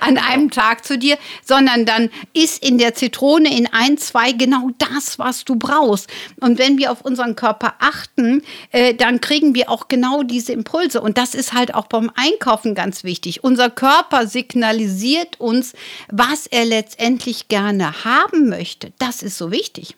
an 0.00 0.18
einem 0.18 0.50
Tag 0.50 0.84
zu 0.84 0.96
dir, 0.96 1.18
sondern 1.44 1.84
dann 1.84 2.10
ist 2.32 2.64
in 2.64 2.78
der 2.78 2.94
Zitrone 2.94 3.54
in 3.54 3.66
ein, 3.70 3.98
zwei 3.98 4.32
genau 4.32 4.70
das, 4.78 5.18
was 5.18 5.44
du 5.44 5.56
brauchst. 5.56 6.08
Und 6.40 6.58
wenn 6.58 6.78
wir 6.78 6.90
auf 6.90 7.02
unseren 7.02 7.36
Körper 7.36 7.74
achten, 7.80 8.42
äh, 8.72 8.94
dann 8.94 9.20
kriegen 9.20 9.54
wir 9.54 9.68
auch 9.68 9.88
genau 9.88 10.22
diese 10.22 10.52
Impulse. 10.52 11.02
Und 11.02 11.18
das 11.18 11.34
ist 11.34 11.52
halt 11.52 11.74
auch 11.74 11.86
bei 11.86 11.98
vom 11.98 12.12
Einkaufen 12.14 12.76
ganz 12.76 13.02
wichtig. 13.02 13.42
Unser 13.42 13.70
Körper 13.70 14.28
signalisiert 14.28 15.40
uns, 15.40 15.72
was 16.08 16.46
er 16.46 16.64
letztendlich 16.64 17.48
gerne 17.48 18.04
haben 18.04 18.48
möchte. 18.48 18.92
Das 19.00 19.20
ist 19.20 19.36
so 19.36 19.50
wichtig. 19.50 19.96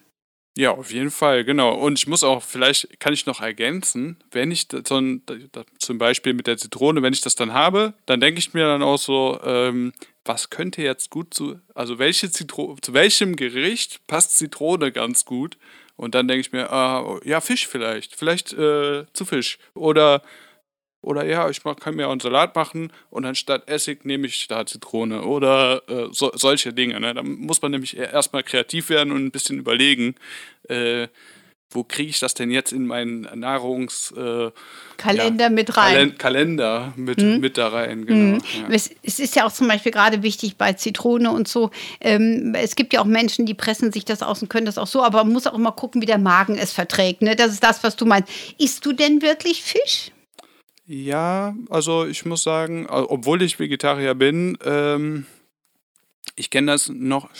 Ja, 0.56 0.72
auf 0.72 0.92
jeden 0.92 1.10
Fall, 1.12 1.44
genau. 1.44 1.74
Und 1.74 1.98
ich 1.98 2.06
muss 2.08 2.24
auch, 2.24 2.42
vielleicht 2.42 2.98
kann 2.98 3.12
ich 3.12 3.24
noch 3.24 3.40
ergänzen, 3.40 4.16
wenn 4.32 4.50
ich 4.50 4.66
so 4.86 4.96
ein, 4.96 5.22
zum 5.78 5.98
Beispiel 5.98 6.34
mit 6.34 6.48
der 6.48 6.58
Zitrone, 6.58 7.02
wenn 7.02 7.12
ich 7.12 7.20
das 7.20 7.36
dann 7.36 7.52
habe, 7.52 7.94
dann 8.06 8.20
denke 8.20 8.40
ich 8.40 8.52
mir 8.52 8.66
dann 8.66 8.82
auch 8.82 8.98
so, 8.98 9.40
ähm, 9.44 9.92
was 10.24 10.50
könnte 10.50 10.82
jetzt 10.82 11.10
gut 11.10 11.34
zu, 11.34 11.60
also 11.74 11.98
welche 11.98 12.30
Zitrone, 12.30 12.80
zu 12.82 12.92
welchem 12.94 13.36
Gericht 13.36 14.06
passt 14.08 14.36
Zitrone 14.38 14.90
ganz 14.92 15.24
gut? 15.24 15.56
Und 15.96 16.14
dann 16.14 16.26
denke 16.28 16.40
ich 16.40 16.52
mir, 16.52 16.64
äh, 16.64 17.28
ja, 17.28 17.40
Fisch 17.40 17.68
vielleicht, 17.68 18.16
vielleicht 18.16 18.52
äh, 18.52 19.04
zu 19.12 19.24
Fisch. 19.24 19.58
Oder 19.74 20.22
oder 21.02 21.24
ja, 21.24 21.48
ich 21.48 21.64
mach, 21.64 21.76
kann 21.76 21.96
mir 21.96 22.08
auch 22.08 22.12
einen 22.12 22.20
Salat 22.20 22.54
machen 22.54 22.92
und 23.08 23.24
anstatt 23.24 23.68
Essig 23.68 24.04
nehme 24.04 24.26
ich 24.26 24.48
da 24.48 24.66
Zitrone 24.66 25.22
oder 25.22 25.82
äh, 25.88 26.08
so, 26.12 26.30
solche 26.34 26.72
Dinge. 26.72 27.00
Ne? 27.00 27.14
Da 27.14 27.22
muss 27.22 27.62
man 27.62 27.70
nämlich 27.70 27.96
erstmal 27.96 28.42
kreativ 28.42 28.90
werden 28.90 29.12
und 29.12 29.24
ein 29.24 29.30
bisschen 29.30 29.58
überlegen, 29.58 30.14
äh, 30.68 31.08
wo 31.72 31.84
kriege 31.84 32.10
ich 32.10 32.18
das 32.18 32.34
denn 32.34 32.50
jetzt 32.50 32.72
in 32.72 32.84
meinen 32.84 33.28
Nahrungskalender 33.38 34.52
äh, 35.06 35.38
ja, 35.38 35.48
mit 35.50 35.76
rein? 35.76 35.94
Kalen 35.94 36.18
Kalender 36.18 36.92
mit, 36.96 37.22
mhm. 37.22 37.38
mit 37.38 37.56
da 37.56 37.68
rein, 37.68 38.06
genau. 38.06 38.38
Mhm. 38.38 38.42
Ja. 38.62 38.74
Es, 38.74 38.90
es, 39.04 39.20
ist 39.20 39.36
ja 39.36 39.46
auch 39.46 39.52
zum 39.52 39.68
Beispiel 39.68 39.92
gerade 39.92 40.24
wichtig 40.24 40.56
bei 40.56 40.72
Zitrone 40.72 41.30
und 41.30 41.46
so. 41.46 41.70
Ähm, 42.00 42.56
es 42.56 42.74
gibt 42.74 42.92
ja 42.92 43.00
auch 43.00 43.04
Menschen, 43.04 43.46
die 43.46 43.54
pressen 43.54 43.92
sich 43.92 44.04
das 44.04 44.20
aus 44.20 44.42
und 44.42 44.48
können 44.48 44.66
das 44.66 44.78
auch 44.78 44.88
so, 44.88 45.04
aber 45.04 45.22
man 45.22 45.32
muss 45.32 45.46
auch 45.46 45.54
immer 45.54 45.70
gucken, 45.70 46.02
wie 46.02 46.06
der 46.06 46.18
Magen 46.18 46.58
es 46.58 46.72
verträgt. 46.72 47.22
Ne? 47.22 47.36
Das 47.36 47.52
ist 47.52 47.62
das, 47.62 47.84
was 47.84 47.94
du 47.94 48.04
meinst. 48.04 48.28
Isst 48.58 48.84
du 48.84 48.92
denn 48.92 49.22
wirklich 49.22 49.62
Fisch? 49.62 50.10
Ja, 50.92 51.54
also 51.68 52.04
ich 52.04 52.24
muss 52.24 52.42
sagen, 52.42 52.88
obwohl 52.88 53.42
ich 53.42 53.60
Vegetarier 53.60 54.16
bin, 54.16 54.58
ähm, 54.64 55.24
ich 56.34 56.50
kenne 56.50 56.72
das 56.72 56.88
noch, 56.88 57.30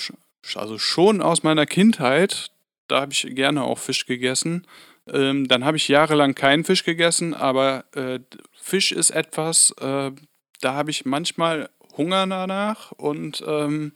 also 0.54 0.78
schon 0.78 1.21
aus 1.21 1.42
meiner 1.42 1.66
Kindheit. 1.66 2.52
Da 2.87 3.00
habe 3.00 3.12
ich 3.12 3.26
gerne 3.35 3.64
auch 3.64 3.78
Fisch 3.78 4.07
gegessen. 4.07 4.69
Ähm, 5.12 5.49
dann 5.49 5.64
habe 5.64 5.78
ich 5.78 5.88
jahrelang 5.88 6.37
keinen 6.37 6.62
Fisch 6.62 6.85
gegessen, 6.85 7.35
aber 7.35 7.87
äh, 7.97 8.21
Fisch 8.52 8.92
ist 8.92 9.11
etwas, 9.11 9.75
äh, 9.80 10.12
da 10.61 10.75
habe 10.75 10.92
ich 10.92 11.04
manchmal 11.04 11.71
Hunger 11.97 12.28
danach 12.28 12.92
und 12.92 13.42
ähm, 13.45 13.95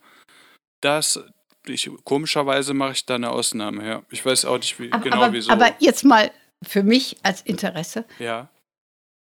das, 0.80 1.22
ich, 1.64 1.88
komischerweise 2.02 2.74
mache 2.74 2.94
ich 2.94 3.06
da 3.06 3.14
eine 3.14 3.30
Ausnahme, 3.30 3.86
ja. 3.86 4.02
Ich 4.10 4.26
weiß 4.26 4.46
auch 4.46 4.58
nicht 4.58 4.80
wie, 4.80 4.90
aber, 4.90 5.04
genau 5.04 5.22
aber, 5.22 5.32
wieso. 5.32 5.52
Aber 5.52 5.72
jetzt 5.78 6.02
mal 6.02 6.32
für 6.60 6.82
mich 6.82 7.18
als 7.22 7.40
Interesse. 7.42 8.04
Ja. 8.18 8.48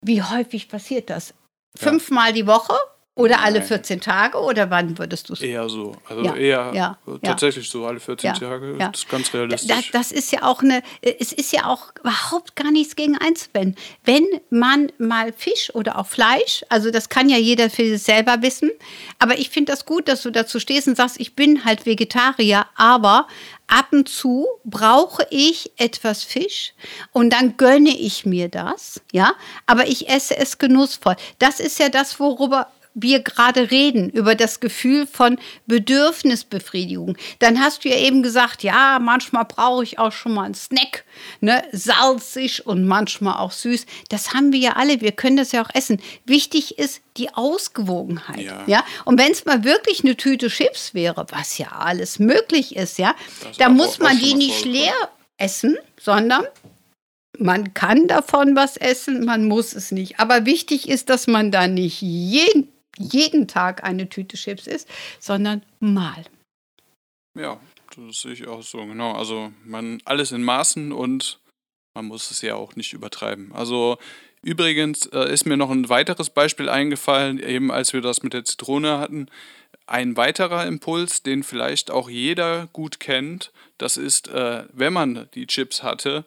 Wie 0.07 0.23
häufig 0.23 0.69
passiert 0.69 1.11
das? 1.11 1.35
Fünfmal 1.77 2.33
die 2.33 2.47
Woche 2.47 2.75
oder 3.17 3.41
alle 3.41 3.63
14 3.63 4.03
Tage 4.03 4.39
oder 4.39 4.69
wann 4.69 4.99
würdest 4.99 5.31
du 5.31 5.33
es? 5.33 5.41
Eher 5.41 5.71
so. 5.71 5.97
Also 6.07 6.23
ja, 6.23 6.37
eher 6.37 6.73
ja, 6.75 6.99
tatsächlich 7.23 7.65
ja. 7.67 7.73
so 7.73 7.87
alle 7.87 7.99
14 7.99 8.35
Tage. 8.35 8.77
Das 8.79 8.91
ist 9.01 9.09
ganz 9.09 9.33
realistisch. 9.33 9.69
Das, 9.69 9.91
das, 9.91 10.13
ist 10.13 10.31
ja 10.33 10.43
auch 10.43 10.63
eine, 10.63 10.83
es 11.01 11.33
ist 11.33 11.51
ja 11.51 11.65
auch 11.65 11.95
überhaupt 11.99 12.57
gar 12.57 12.71
nichts 12.71 12.95
gegen 12.95 13.17
einzuwenden. 13.17 13.75
Wenn 14.05 14.27
man 14.51 14.93
mal 14.99 15.33
Fisch 15.33 15.75
oder 15.75 15.99
auch 15.99 16.07
Fleisch, 16.07 16.63
also 16.69 16.91
das 16.91 17.09
kann 17.09 17.31
ja 17.31 17.39
jeder 17.39 17.71
für 17.71 17.89
sich 17.89 18.03
selber 18.03 18.43
wissen, 18.43 18.71
aber 19.19 19.39
ich 19.39 19.49
finde 19.49 19.73
das 19.73 19.87
gut, 19.87 20.09
dass 20.09 20.23
du 20.23 20.31
dazu 20.31 20.61
stehst 20.61 20.87
und 20.87 20.97
sagst, 20.97 21.19
ich 21.19 21.35
bin 21.35 21.65
halt 21.65 21.87
Vegetarier, 21.87 22.67
aber 22.75 23.27
ab 23.67 23.87
und 23.93 24.11
zu 24.11 24.47
brauche 24.65 25.27
ich 25.31 25.73
etwas 25.79 26.23
Fisch 26.23 26.75
und 27.13 27.31
dann 27.31 27.57
gönne 27.57 27.97
ich 27.97 28.27
mir 28.27 28.51
das, 28.51 29.01
ja, 29.11 29.33
aber 29.65 29.89
ich 29.89 30.09
esse 30.09 30.37
es 30.37 30.59
genussvoll. 30.59 31.17
Das 31.39 31.61
ist 31.61 31.79
ja 31.79 31.89
das, 31.89 32.21
worüber 32.21 32.69
wir 32.99 33.21
gerade 33.21 33.71
reden, 33.71 34.09
über 34.09 34.35
das 34.35 34.59
Gefühl 34.59 35.07
von 35.07 35.39
Bedürfnisbefriedigung, 35.67 37.17
dann 37.39 37.61
hast 37.61 37.85
du 37.85 37.91
ja 37.91 37.97
eben 37.97 38.23
gesagt, 38.23 38.63
ja, 38.63 38.99
manchmal 38.99 39.45
brauche 39.45 39.85
ich 39.85 39.99
auch 39.99 40.13
schon 40.13 40.33
mal 40.33 40.45
einen 40.45 40.55
Snack, 40.55 41.05
ne, 41.41 41.63
salzig 41.73 42.67
und 42.67 42.87
manchmal 42.87 43.35
auch 43.35 43.53
süß. 43.53 43.85
Das 44.09 44.33
haben 44.33 44.51
wir 44.51 44.61
ja 44.61 44.73
alle, 44.73 45.03
wir 45.03 45.13
können 45.13 45.37
das 45.37 45.53
ja 45.53 45.63
auch 45.63 45.75
essen. 45.75 46.01
Wichtig 46.25 46.79
ist 46.79 47.03
die 47.19 47.35
Ausgewogenheit, 47.35 48.41
ja. 48.41 48.65
ja? 48.67 48.85
Und 49.05 49.19
wenn 49.19 49.31
es 49.31 49.45
mal 49.45 49.63
wirklich 49.63 50.03
eine 50.03 50.17
Tüte 50.17 50.49
Chips 50.49 50.95
wäre, 50.95 51.27
was 51.31 51.59
ja 51.59 51.69
alles 51.73 52.19
möglich 52.19 52.77
ist, 52.77 52.99
ja, 52.99 53.15
dann 53.59 53.77
muss 53.77 53.99
man 53.99 54.19
die 54.19 54.35
nicht 54.35 54.65
leer 54.65 54.95
essen, 55.37 55.77
sondern 56.01 56.45
man 57.39 57.75
kann 57.75 58.09
davon 58.09 58.57
was 58.57 58.79
essen, 58.79 59.27
man 59.27 59.47
muss 59.47 59.75
es 59.75 59.93
nicht. 59.93 60.19
Aber 60.19 60.47
wichtig 60.47 60.89
ist, 60.89 61.11
dass 61.11 61.27
man 61.27 61.51
da 61.51 61.69
nicht 61.69 62.01
jeden 62.01 62.73
jeden 62.99 63.49
Tag 63.49 63.85
eine 63.85 64.09
Tüte 64.09 64.37
Chips 64.37 64.67
isst, 64.67 64.89
sondern 65.21 65.63
mal. 65.81 66.25
Ja, 67.39 67.61
das 67.97 68.21
sehe 68.21 68.33
ich 68.33 68.47
auch 68.47 68.63
so, 68.63 68.85
genau. 68.87 69.13
Also 69.13 69.53
man 69.65 70.01
alles 70.05 70.33
in 70.33 70.43
Maßen 70.43 70.93
und 70.93 71.39
man 71.95 72.07
muss 72.07 72.31
es 72.31 72.43
ja 72.43 72.55
auch 72.55 72.77
nicht 72.77 72.93
übertreiben. 72.93 73.53
Also 73.53 73.99
übrigens 74.43 75.07
äh, 75.07 75.33
ist 75.33 75.47
mir 75.47 75.57
noch 75.57 75.71
ein 75.71 75.89
weiteres 75.89 76.31
Beispiel 76.31 76.69
eingefallen, 76.69 77.39
eben 77.39 77.71
als 77.71 77.93
wir 77.93 78.01
das 78.01 78.23
mit 78.23 78.33
der 78.33 78.45
Zitrone 78.45 78.99
hatten. 78.99 79.29
Ein 79.87 80.17
weiterer 80.17 80.67
Impuls, 80.67 81.23
den 81.23 81.43
vielleicht 81.43 81.91
auch 81.91 82.11
jeder 82.11 82.69
gut 82.73 83.01
kennt, 83.01 83.53
das 83.79 83.97
ist, 83.97 84.29
äh, 84.29 84.65
wenn 84.73 84.93
man 84.93 85.29
die 85.35 85.47
Chips 85.47 85.83
hatte, 85.83 86.25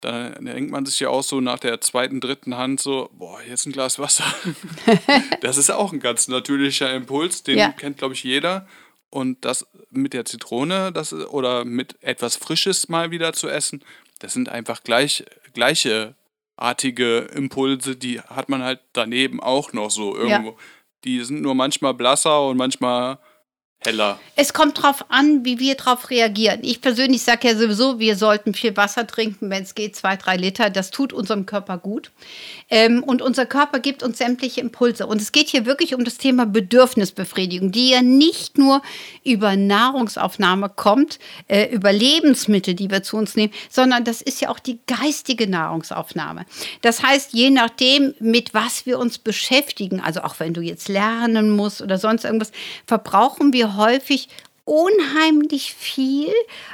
da 0.00 0.30
denkt 0.30 0.70
man 0.70 0.86
sich 0.86 1.00
ja 1.00 1.08
auch 1.08 1.22
so 1.22 1.40
nach 1.40 1.58
der 1.58 1.80
zweiten, 1.80 2.20
dritten 2.20 2.56
Hand 2.56 2.80
so, 2.80 3.10
boah, 3.12 3.40
jetzt 3.42 3.66
ein 3.66 3.72
Glas 3.72 3.98
Wasser. 3.98 4.24
das 5.40 5.56
ist 5.56 5.70
auch 5.70 5.92
ein 5.92 6.00
ganz 6.00 6.28
natürlicher 6.28 6.92
Impuls, 6.94 7.42
den 7.42 7.58
ja. 7.58 7.72
kennt, 7.72 7.98
glaube 7.98 8.14
ich, 8.14 8.22
jeder. 8.22 8.66
Und 9.10 9.44
das 9.44 9.66
mit 9.90 10.12
der 10.12 10.24
Zitrone 10.24 10.92
das, 10.92 11.12
oder 11.12 11.64
mit 11.64 12.02
etwas 12.02 12.36
Frisches 12.36 12.88
mal 12.88 13.10
wieder 13.10 13.32
zu 13.32 13.48
essen, 13.48 13.82
das 14.20 14.34
sind 14.34 14.48
einfach 14.48 14.82
gleich, 14.82 15.24
gleiche 15.54 16.14
artige 16.56 17.18
Impulse, 17.18 17.96
die 17.96 18.20
hat 18.20 18.48
man 18.48 18.62
halt 18.62 18.80
daneben 18.92 19.40
auch 19.40 19.72
noch 19.72 19.90
so 19.90 20.16
irgendwo. 20.16 20.50
Ja. 20.50 20.56
Die 21.04 21.24
sind 21.24 21.42
nur 21.42 21.54
manchmal 21.54 21.94
blasser 21.94 22.48
und 22.48 22.56
manchmal 22.56 23.18
heller. 23.84 24.18
Es 24.34 24.52
kommt 24.52 24.78
darauf 24.78 25.10
an, 25.10 25.44
wie 25.44 25.58
wir 25.58 25.74
darauf 25.74 26.10
reagieren. 26.10 26.60
Ich 26.62 26.80
persönlich 26.80 27.22
sage 27.22 27.48
ja 27.48 27.56
sowieso, 27.56 27.98
wir 27.98 28.16
sollten 28.16 28.54
viel 28.54 28.76
Wasser 28.76 29.06
trinken, 29.06 29.50
wenn 29.50 29.62
es 29.62 29.74
geht, 29.74 29.96
zwei, 29.96 30.16
drei 30.16 30.36
Liter. 30.36 30.70
Das 30.70 30.90
tut 30.90 31.12
unserem 31.12 31.46
Körper 31.46 31.78
gut. 31.78 32.10
Ähm, 32.70 33.02
und 33.02 33.22
unser 33.22 33.46
Körper 33.46 33.78
gibt 33.80 34.02
uns 34.02 34.18
sämtliche 34.18 34.60
Impulse. 34.60 35.06
Und 35.06 35.20
es 35.20 35.32
geht 35.32 35.48
hier 35.48 35.66
wirklich 35.66 35.94
um 35.94 36.04
das 36.04 36.18
Thema 36.18 36.46
Bedürfnisbefriedigung, 36.46 37.72
die 37.72 37.90
ja 37.90 38.02
nicht 38.02 38.58
nur 38.58 38.82
über 39.24 39.56
Nahrungsaufnahme 39.56 40.68
kommt, 40.68 41.18
äh, 41.48 41.66
über 41.66 41.92
Lebensmittel, 41.92 42.74
die 42.74 42.90
wir 42.90 43.02
zu 43.02 43.16
uns 43.16 43.36
nehmen, 43.36 43.52
sondern 43.70 44.04
das 44.04 44.22
ist 44.22 44.40
ja 44.40 44.50
auch 44.50 44.58
die 44.58 44.78
geistige 44.86 45.48
Nahrungsaufnahme. 45.48 46.46
Das 46.82 47.02
heißt, 47.02 47.32
je 47.32 47.50
nachdem, 47.50 48.14
mit 48.20 48.54
was 48.54 48.86
wir 48.86 48.98
uns 48.98 49.18
beschäftigen, 49.18 50.00
also 50.00 50.22
auch 50.22 50.38
wenn 50.38 50.54
du 50.54 50.60
jetzt 50.60 50.88
lernen 50.88 51.50
musst 51.50 51.80
oder 51.80 51.98
sonst 51.98 52.24
irgendwas, 52.24 52.52
verbrauchen 52.86 53.52
wir 53.52 53.67
häufig 53.76 54.28
unheimlich 54.68 55.72
viel, 55.72 56.30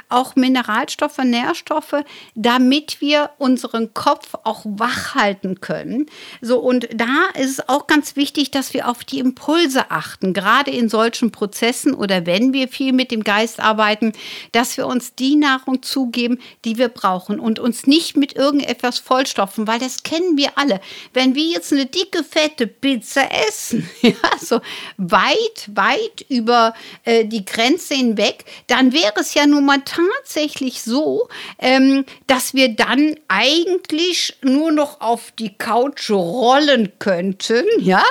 auch 0.09 0.35
Mineralstoffe, 0.35 1.17
Nährstoffe, 1.19 2.03
damit 2.35 2.99
wir 2.99 3.29
unseren 3.37 3.93
Kopf 3.93 4.35
auch 4.43 4.63
wach 4.65 5.15
halten 5.15 5.61
können. 5.61 6.07
So, 6.41 6.59
und 6.59 6.89
da 6.93 7.29
ist 7.39 7.51
es 7.51 7.69
auch 7.69 7.87
ganz 7.87 8.17
wichtig, 8.17 8.51
dass 8.51 8.73
wir 8.73 8.89
auf 8.89 9.05
die 9.05 9.19
Impulse 9.19 9.91
achten, 9.91 10.33
gerade 10.33 10.71
in 10.71 10.89
solchen 10.89 11.31
Prozessen 11.31 11.93
oder 11.93 12.25
wenn 12.25 12.51
wir 12.51 12.67
viel 12.67 12.91
mit 12.91 13.11
dem 13.11 13.23
Geist 13.23 13.61
arbeiten, 13.61 14.11
dass 14.51 14.75
wir 14.75 14.87
uns 14.87 15.15
die 15.15 15.37
Nahrung 15.37 15.81
zugeben, 15.81 16.39
die 16.65 16.77
wir 16.77 16.89
brauchen 16.89 17.39
und 17.39 17.59
uns 17.59 17.87
nicht 17.87 18.17
mit 18.17 18.35
irgendetwas 18.35 18.99
vollstopfen, 18.99 19.67
weil 19.67 19.79
das 19.79 20.03
kennen 20.03 20.37
wir 20.37 20.57
alle. 20.57 20.81
Wenn 21.13 21.33
wir 21.33 21.45
jetzt 21.45 21.71
eine 21.71 21.85
dicke, 21.85 22.25
fette 22.25 22.67
Pizza 22.67 23.29
essen, 23.47 23.89
ja, 24.01 24.13
so 24.41 24.59
weit, 24.97 25.69
weit 25.73 26.25
über 26.27 26.73
äh, 27.05 27.23
die 27.23 27.45
Grenze 27.45 27.84
Grenze 27.85 27.95
hinweg, 27.95 28.45
dann 28.67 28.93
wäre 28.93 29.13
es 29.19 29.33
ja 29.33 29.45
nun 29.45 29.65
mal 29.65 29.81
tatsächlich 29.83 30.81
so, 30.81 31.27
ähm, 31.59 32.05
dass 32.27 32.53
wir 32.53 32.75
dann 32.75 33.15
eigentlich 33.27 34.37
nur 34.41 34.71
noch 34.71 35.01
auf 35.01 35.31
die 35.31 35.57
Couch 35.57 36.09
rollen 36.09 36.93
könnten, 36.99 37.65
ja, 37.79 38.03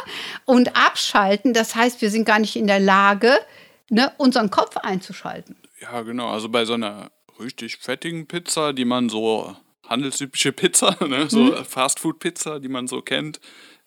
und 0.45 0.77
abschalten. 0.77 1.53
Das 1.53 1.75
heißt, 1.75 2.01
wir 2.01 2.11
sind 2.11 2.25
gar 2.25 2.39
nicht 2.39 2.57
in 2.57 2.67
der 2.67 2.81
Lage, 2.81 3.39
ne, 3.91 4.13
unseren 4.19 4.51
Kopf 4.51 4.77
einzuschalten. 4.77 5.57
Ja, 5.81 6.03
genau. 6.03 6.29
Also 6.29 6.49
bei 6.49 6.65
so 6.65 6.75
einer 6.75 7.11
richtig 7.41 7.77
fettigen 7.79 8.27
Pizza, 8.27 8.73
die 8.73 8.85
man 8.85 9.09
so 9.09 9.57
handelsübliche 9.87 10.53
Pizza, 10.53 10.97
ne, 11.07 11.29
so 11.29 11.41
mhm. 11.41 11.65
Fastfood-Pizza, 11.65 12.61
die 12.61 12.69
man 12.69 12.87
so 12.87 13.03
kennt, 13.03 13.41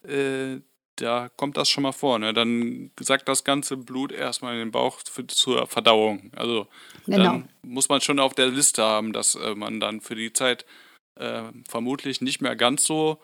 äh, 0.03 0.57
da 0.97 1.29
kommt 1.37 1.57
das 1.57 1.69
schon 1.69 1.83
mal 1.83 1.91
vor. 1.91 2.19
Ne? 2.19 2.33
Dann 2.33 2.91
sagt 2.99 3.27
das 3.27 3.43
ganze 3.43 3.77
Blut 3.77 4.11
erstmal 4.11 4.53
in 4.53 4.59
den 4.59 4.71
Bauch 4.71 4.99
für, 5.09 5.25
zur 5.27 5.67
Verdauung. 5.67 6.31
Also 6.35 6.67
genau. 7.05 7.23
dann 7.23 7.49
muss 7.61 7.89
man 7.89 8.01
schon 8.01 8.19
auf 8.19 8.33
der 8.33 8.47
Liste 8.47 8.83
haben, 8.83 9.13
dass 9.13 9.35
äh, 9.35 9.55
man 9.55 9.79
dann 9.79 10.01
für 10.01 10.15
die 10.15 10.33
Zeit 10.33 10.65
äh, 11.15 11.43
vermutlich 11.67 12.21
nicht 12.21 12.41
mehr 12.41 12.55
ganz 12.55 12.83
so 12.83 13.19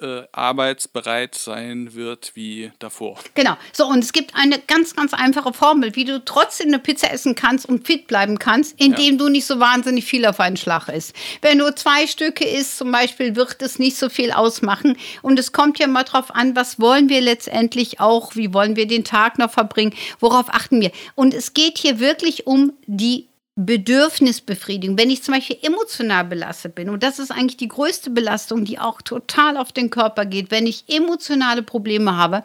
äh, 0.00 0.22
arbeitsbereit 0.32 1.34
sein 1.34 1.94
wird 1.94 2.32
wie 2.34 2.72
davor. 2.78 3.18
Genau. 3.34 3.56
So, 3.72 3.86
und 3.86 4.00
es 4.04 4.12
gibt 4.12 4.34
eine 4.34 4.58
ganz, 4.58 4.96
ganz 4.96 5.14
einfache 5.14 5.52
Formel, 5.52 5.96
wie 5.96 6.04
du 6.04 6.24
trotzdem 6.24 6.68
eine 6.68 6.78
Pizza 6.78 7.12
essen 7.12 7.34
kannst 7.34 7.66
und 7.66 7.86
fit 7.86 8.06
bleiben 8.06 8.38
kannst, 8.38 8.80
indem 8.80 9.12
ja. 9.12 9.18
du 9.18 9.28
nicht 9.28 9.46
so 9.46 9.60
wahnsinnig 9.60 10.04
viel 10.04 10.26
auf 10.26 10.40
einen 10.40 10.56
Schlag 10.56 10.88
isst. 10.88 11.14
Wenn 11.42 11.58
du 11.58 11.74
zwei 11.74 12.06
Stücke 12.06 12.44
isst, 12.44 12.78
zum 12.78 12.92
Beispiel, 12.92 13.36
wird 13.36 13.62
es 13.62 13.78
nicht 13.78 13.96
so 13.96 14.08
viel 14.08 14.32
ausmachen. 14.32 14.96
Und 15.22 15.38
es 15.38 15.52
kommt 15.52 15.78
ja 15.78 15.86
mal 15.86 16.04
drauf 16.04 16.34
an, 16.34 16.56
was 16.56 16.80
wollen 16.80 17.08
wir 17.08 17.20
letztendlich 17.20 18.00
auch, 18.00 18.36
wie 18.36 18.52
wollen 18.52 18.76
wir 18.76 18.86
den 18.86 19.04
Tag 19.04 19.38
noch 19.38 19.50
verbringen, 19.50 19.94
worauf 20.18 20.48
achten 20.48 20.80
wir. 20.80 20.92
Und 21.14 21.34
es 21.34 21.54
geht 21.54 21.78
hier 21.78 22.00
wirklich 22.00 22.46
um 22.46 22.72
die 22.86 23.29
Bedürfnisbefriedigung, 23.66 24.96
wenn 24.96 25.10
ich 25.10 25.22
zum 25.22 25.34
Beispiel 25.34 25.58
emotional 25.60 26.24
belastet 26.24 26.74
bin, 26.74 26.88
und 26.88 27.02
das 27.02 27.18
ist 27.18 27.30
eigentlich 27.30 27.58
die 27.58 27.68
größte 27.68 28.10
Belastung, 28.10 28.64
die 28.64 28.78
auch 28.78 29.02
total 29.02 29.56
auf 29.56 29.70
den 29.70 29.90
Körper 29.90 30.24
geht, 30.24 30.50
wenn 30.50 30.66
ich 30.66 30.84
emotionale 30.88 31.62
Probleme 31.62 32.16
habe, 32.16 32.42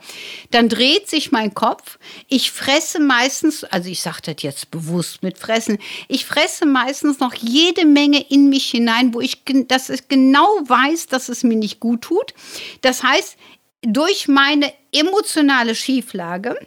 dann 0.51 0.67
dreht 0.67 1.10
sich 1.10 1.31
mein 1.31 1.53
Kopf. 1.53 2.00
Ich 2.27 2.51
fresse 2.51 3.00
meistens, 3.00 3.63
also 3.63 3.89
ich 3.89 4.01
sage 4.01 4.19
das 4.25 4.36
jetzt 4.43 4.72
bewusst 4.72 5.24
mit 5.24 5.38
Fressen, 5.38 5.77
ich 6.10 6.25
fresse 6.25 6.65
meistens 6.65 7.19
noch 7.19 7.34
jede 7.34 7.86
Menge 7.86 8.22
in 8.29 8.50
mich 8.50 8.69
hinein, 8.69 9.13
wo 9.13 9.22
ich, 9.22 9.43
dass 9.67 9.89
ich 9.89 10.07
genau 10.10 10.48
weiß, 10.65 11.07
dass 11.07 11.29
es 11.29 11.43
mir 11.43 11.55
nicht 11.55 11.79
gut 11.79 12.01
tut. 12.01 12.34
Das 12.81 13.03
heißt, 13.03 13.38
durch 13.81 14.27
meine 14.27 14.74
emotionale 14.91 15.75
Schieflage 15.75 16.60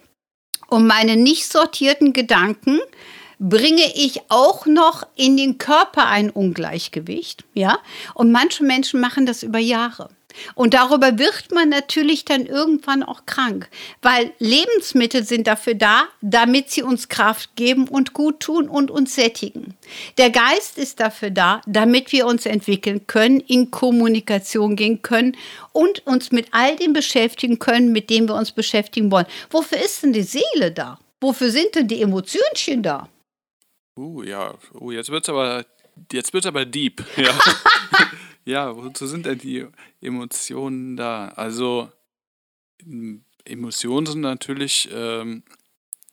und 0.68 0.86
meine 0.86 1.16
nicht 1.16 1.50
sortierten 1.50 2.12
Gedanken, 2.12 2.80
bringe 3.38 3.85
ich 3.95 4.21
auch 4.28 4.66
noch 4.66 5.07
in 5.14 5.37
den 5.37 5.59
Körper 5.59 6.07
ein 6.07 6.30
Ungleichgewicht, 6.30 7.45
ja? 7.54 7.78
Und 8.14 8.33
manche 8.33 8.64
Menschen 8.64 9.00
machen 9.00 9.26
das 9.26 9.42
über 9.42 9.59
Jahre. 9.59 10.11
Und 10.54 10.75
darüber 10.75 11.18
wird 11.18 11.52
man 11.52 11.68
natürlich 11.68 12.25
dann 12.25 12.47
irgendwann 12.47 13.02
auch 13.02 13.26
krank, 13.26 13.68
weil 14.02 14.33
Lebensmittel 14.38 15.25
sind 15.25 15.47
dafür 15.47 15.75
da, 15.75 16.04
damit 16.21 16.71
sie 16.71 16.83
uns 16.83 17.09
Kraft 17.09 17.57
geben 17.57 17.88
und 17.88 18.12
gut 18.12 18.40
tun 18.40 18.68
und 18.68 18.90
uns 18.90 19.14
sättigen. 19.14 19.75
Der 20.16 20.30
Geist 20.30 20.78
ist 20.78 21.00
dafür 21.00 21.30
da, 21.30 21.61
damit 21.66 22.12
wir 22.12 22.26
uns 22.26 22.47
entwickeln 22.47 23.07
können, 23.07 23.40
in 23.40 23.71
Kommunikation 23.71 24.76
gehen 24.76 25.02
können 25.02 25.37
und 25.73 26.07
uns 26.07 26.30
mit 26.30 26.49
all 26.52 26.76
dem 26.76 26.92
beschäftigen 26.92 27.59
können, 27.59 27.92
mit 27.92 28.11
dem 28.11 28.29
wir 28.29 28.35
uns 28.35 28.53
beschäftigen 28.53 29.11
wollen. 29.11 29.27
Wofür 29.51 29.79
ist 29.79 30.03
denn 30.03 30.12
die 30.12 30.22
Seele 30.22 30.70
da? 30.72 30.98
Wofür 31.20 31.51
sind 31.51 31.74
denn 31.74 31.88
die 31.88 32.03
Emotionchen 32.03 32.83
da? 32.83 33.09
Uh, 33.98 34.22
ja. 34.22 34.54
Uh, 34.74 34.92
jetzt 34.92 35.11
wird's 35.11 35.28
aber, 35.28 35.66
jetzt 36.12 36.32
wird's 36.32 36.46
aber 36.46 36.64
deep. 36.64 37.04
Ja. 37.16 37.37
ja, 38.44 38.76
wozu 38.76 39.08
sind 39.08 39.26
denn 39.26 39.38
die 39.38 39.66
Emotionen 40.00 40.96
da? 40.96 41.28
Also, 41.30 41.90
Emotionen 43.44 44.06
sind 44.06 44.20
natürlich 44.20 44.88
ähm, 44.92 45.42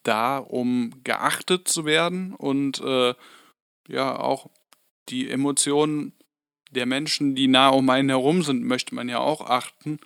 da, 0.01 0.39
um 0.39 0.93
geachtet 1.03 1.67
zu 1.67 1.85
werden 1.85 2.33
und 2.33 2.81
äh, 2.81 3.13
ja, 3.87 4.19
auch 4.19 4.49
die 5.09 5.29
Emotionen 5.29 6.13
der 6.71 6.87
Menschen, 6.87 7.35
die 7.35 7.47
nah 7.47 7.69
um 7.69 7.87
einen 7.91 8.09
herum 8.09 8.41
sind, 8.41 8.63
möchte 8.63 8.95
man 8.95 9.09
ja 9.09 9.19
auch 9.19 9.41
achten. 9.41 9.99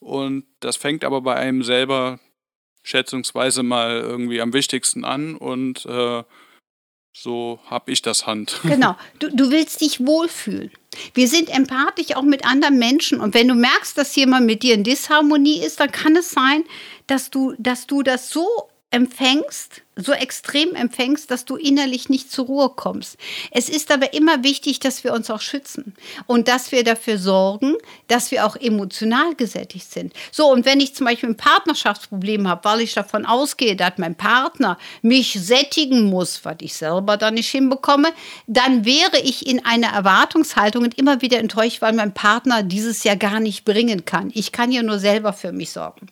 Und 0.00 0.44
das 0.58 0.76
fängt 0.76 1.04
aber 1.04 1.20
bei 1.20 1.36
einem 1.36 1.62
selber 1.62 2.18
schätzungsweise 2.82 3.62
mal 3.62 4.00
irgendwie 4.00 4.40
am 4.40 4.52
wichtigsten 4.52 5.04
an 5.04 5.36
und 5.36 5.86
äh, 5.86 6.24
so 7.12 7.58
habe 7.66 7.92
ich 7.92 8.02
das 8.02 8.26
Hand. 8.26 8.60
Genau, 8.64 8.96
du, 9.18 9.28
du 9.34 9.50
willst 9.50 9.80
dich 9.80 10.04
wohlfühlen. 10.04 10.70
Wir 11.14 11.28
sind 11.28 11.48
empathisch 11.48 12.16
auch 12.16 12.22
mit 12.22 12.44
anderen 12.44 12.78
Menschen. 12.78 13.20
Und 13.20 13.34
wenn 13.34 13.48
du 13.48 13.54
merkst, 13.54 13.96
dass 13.96 14.14
jemand 14.16 14.46
mit 14.46 14.62
dir 14.62 14.74
in 14.74 14.84
Disharmonie 14.84 15.62
ist, 15.62 15.80
dann 15.80 15.90
kann 15.90 16.16
es 16.16 16.30
sein, 16.30 16.64
dass 17.06 17.30
du, 17.30 17.54
dass 17.58 17.86
du 17.86 18.02
das 18.02 18.30
so 18.30 18.46
empfängst, 18.90 19.82
so 19.96 20.12
extrem 20.12 20.74
empfängst, 20.74 21.30
dass 21.30 21.44
du 21.44 21.56
innerlich 21.56 22.08
nicht 22.08 22.30
zur 22.32 22.46
Ruhe 22.46 22.70
kommst. 22.70 23.18
Es 23.50 23.68
ist 23.68 23.92
aber 23.92 24.14
immer 24.14 24.42
wichtig, 24.42 24.80
dass 24.80 25.04
wir 25.04 25.12
uns 25.12 25.30
auch 25.30 25.42
schützen 25.42 25.94
und 26.26 26.48
dass 26.48 26.72
wir 26.72 26.82
dafür 26.82 27.18
sorgen, 27.18 27.74
dass 28.08 28.30
wir 28.30 28.46
auch 28.46 28.56
emotional 28.56 29.34
gesättigt 29.34 29.92
sind. 29.92 30.14
So, 30.30 30.50
und 30.50 30.64
wenn 30.64 30.80
ich 30.80 30.94
zum 30.94 31.06
Beispiel 31.06 31.28
ein 31.28 31.36
Partnerschaftsproblem 31.36 32.48
habe, 32.48 32.64
weil 32.64 32.80
ich 32.80 32.94
davon 32.94 33.26
ausgehe, 33.26 33.76
dass 33.76 33.98
mein 33.98 34.14
Partner 34.14 34.78
mich 35.02 35.34
sättigen 35.38 36.08
muss, 36.08 36.42
was 36.44 36.56
ich 36.60 36.72
selber 36.72 37.18
da 37.18 37.30
nicht 37.30 37.50
hinbekomme, 37.50 38.08
dann 38.46 38.86
wäre 38.86 39.18
ich 39.22 39.46
in 39.46 39.62
einer 39.64 39.88
Erwartungshaltung 39.88 40.84
und 40.84 40.96
immer 40.96 41.20
wieder 41.20 41.38
enttäuscht, 41.38 41.82
weil 41.82 41.92
mein 41.92 42.14
Partner 42.14 42.62
dieses 42.62 43.04
ja 43.04 43.14
gar 43.14 43.40
nicht 43.40 43.66
bringen 43.66 44.06
kann. 44.06 44.30
Ich 44.32 44.52
kann 44.52 44.72
ja 44.72 44.82
nur 44.82 44.98
selber 44.98 45.34
für 45.34 45.52
mich 45.52 45.70
sorgen. 45.70 46.06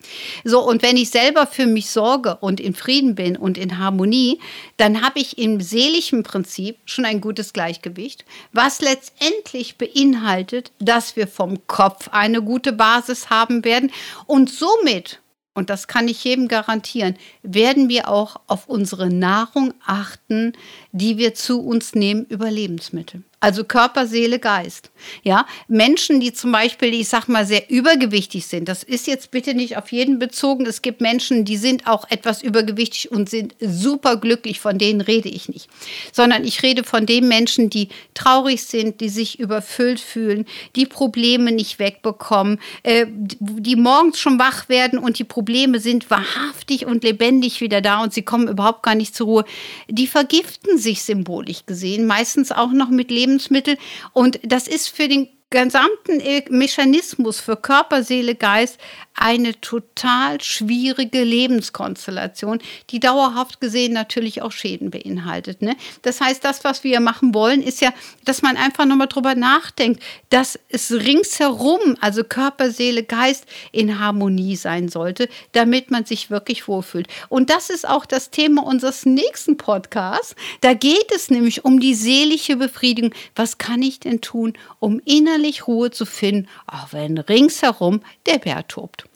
So, 0.45 0.61
und 0.61 0.83
wenn 0.83 0.99
ich 0.99 1.09
selber 1.09 1.47
für 1.47 1.66
mich 1.66 1.88
sorge 1.88 2.37
und 2.43 2.61
in 2.61 2.75
Frieden 2.75 3.14
bin 3.14 3.37
und 3.38 3.57
in 3.57 3.70
in 3.71 3.79
Harmonie, 3.79 4.41
dann 4.77 5.03
habe 5.03 5.21
ich 5.21 5.39
im 5.39 5.61
seelischen 5.61 6.23
Prinzip 6.23 6.79
schon 6.85 7.05
ein 7.05 7.21
gutes 7.21 7.53
Gleichgewicht, 7.53 8.25
was 8.53 8.81
letztendlich 8.81 9.77
beinhaltet, 9.79 10.73
dass 10.79 11.17
wir 11.17 11.27
vom 11.27 11.67
Kopf 11.67 12.09
eine 12.13 12.43
gute 12.43 12.73
Basis 12.73 13.31
haben 13.31 13.65
werden 13.65 13.91
und 14.27 14.51
somit 14.51 15.21
und 15.53 15.69
das 15.69 15.89
kann 15.89 16.07
ich 16.07 16.23
jedem 16.23 16.47
garantieren, 16.47 17.17
werden 17.43 17.89
wir 17.89 18.09
auch 18.09 18.37
auf 18.47 18.69
unsere 18.69 19.11
Nahrung 19.11 19.75
achten, 19.85 20.53
die 20.93 21.19
wir 21.19 21.35
zu 21.35 21.61
uns 21.61 21.95
nehmen 21.95 22.25
über 22.27 22.51
Lebensmittel. 22.51 23.25
Also 23.42 23.64
Körper, 23.64 24.07
Seele, 24.07 24.38
Geist. 24.38 24.90
Ja, 25.22 25.46
Menschen, 25.66 26.20
die 26.20 26.35
zum 26.35 26.53
Beispiel, 26.53 26.92
ich 26.92 27.09
sag 27.09 27.26
mal, 27.26 27.46
sehr 27.46 27.70
übergewichtig 27.70 28.46
sind, 28.46 28.68
das 28.68 28.83
ist 28.83 29.07
jetzt 29.07 29.31
bitte 29.31 29.55
nicht 29.55 29.79
auf 29.79 29.90
jeden 29.92 30.18
bezogen. 30.18 30.66
Es 30.66 30.83
gibt 30.83 31.00
Menschen, 31.00 31.46
die 31.46 31.57
sind 31.57 31.87
auch 31.87 32.05
etwas 32.11 32.42
übergewichtig 32.42 33.11
und 33.11 33.31
sind 33.31 33.55
super 33.59 34.18
glücklich. 34.18 34.61
Von 34.61 34.76
denen 34.76 35.00
rede 35.00 35.31
ich 35.31 35.48
nicht. 35.48 35.70
Sondern 36.12 36.44
ich 36.44 36.62
rede 36.62 36.85
von 36.85 37.07
den 37.07 37.29
Menschen, 37.29 37.70
die 37.70 37.88
traurig 38.12 38.62
sind, 38.64 39.00
die 39.00 39.09
sich 39.09 39.40
überfüllt 39.40 40.00
fühlen, 40.00 40.44
die 40.76 40.85
Probleme 40.85 41.50
nicht 41.50 41.79
wegbekommen, 41.79 42.61
äh, 42.83 43.07
die 43.09 43.76
morgens 43.76 44.20
schon 44.20 44.38
wach 44.38 44.68
werden 44.68 44.98
und 44.98 45.18
die 45.18 45.24
Probleme 45.24 45.81
sind 45.81 46.11
wahrhaftig 46.11 46.85
und 46.85 47.05
lebendig 47.05 47.62
wieder 47.62 47.81
da 47.81 48.03
und 48.03 48.12
sie 48.12 48.22
kommen 48.22 48.48
überhaupt 48.48 48.83
gar 48.83 48.94
nicht 48.94 49.14
zur 49.16 49.26
Ruhe. 49.26 49.44
Die 49.88 50.07
vergiften 50.07 50.76
sich 50.76 51.03
symbolisch 51.03 51.64
gesehen, 51.64 52.07
meistens 52.07 52.53
auch 52.53 52.72
noch 52.72 52.90
mit 52.90 53.11
Lebensmitteln. 53.31 53.79
Und 54.12 54.40
das 54.43 54.69
ist 54.69 54.88
für 54.88 55.09
den 55.09 55.29
gesamten 55.51 56.21
äh, 56.21 56.45
Mechanismus 56.49 57.41
für 57.41 57.57
Körper, 57.57 58.05
Seele, 58.05 58.37
Geist 58.37 58.79
eine 59.15 59.61
total 59.61 60.41
schwierige 60.41 61.23
Lebenskonstellation, 61.25 62.61
die 62.91 63.01
dauerhaft 63.01 63.61
gesehen 63.61 63.93
natürlich 63.93 64.41
auch 64.41 64.53
Schäden 64.53 64.91
beinhaltet. 64.91 65.61
Ne? 65.61 65.77
Das 66.03 66.21
heißt, 66.21 66.43
das, 66.45 66.65
was 66.65 66.85
wir 66.85 67.01
machen 67.01 67.35
wollen, 67.35 67.63
ist 67.63 67.83
ja, 67.83 67.93
dass 68.25 68.41
man 68.41 68.57
einfach 68.57 68.87
nochmal 68.87 69.09
drüber 69.09 69.35
nachdenkt, 69.35 70.03
dass 70.31 70.59
es 70.69 70.93
ringsherum, 70.93 71.97
also 72.01 72.25
Körper, 72.25 72.71
Seele, 72.71 73.03
Geist, 73.03 73.45
in 73.73 73.99
Harmonie 73.99 74.57
sein 74.57 74.89
sollte, 74.89 75.29
damit 75.53 75.91
man 75.91 76.05
sich 76.05 76.31
wirklich 76.31 76.69
wohlfühlt. 76.69 77.09
Und 77.29 77.51
das 77.51 77.69
ist 77.69 77.87
auch 77.87 78.07
das 78.07 78.31
Thema 78.31 78.65
unseres 78.65 79.05
nächsten 79.05 79.57
Podcasts. 79.57 80.35
Da 80.61 80.73
geht 80.73 81.13
es 81.15 81.31
nämlich 81.31 81.65
um 81.65 81.81
die 81.81 81.95
seelische 81.95 82.57
Befriedigung. 82.57 83.13
Was 83.35 83.59
kann 83.59 83.83
ich 83.83 84.01
denn 84.01 84.21
tun, 84.21 84.55
um 84.79 85.01
innerlich 85.05 85.39
innerlich 85.40 85.66
Ruhe 85.66 85.90
zu 85.90 86.05
finden, 86.05 86.48
auch 86.66 86.92
wenn 86.92 87.18
ringsherum 87.18 88.03
der 88.26 88.38
Bär 88.38 88.66
tobt. 88.68 89.05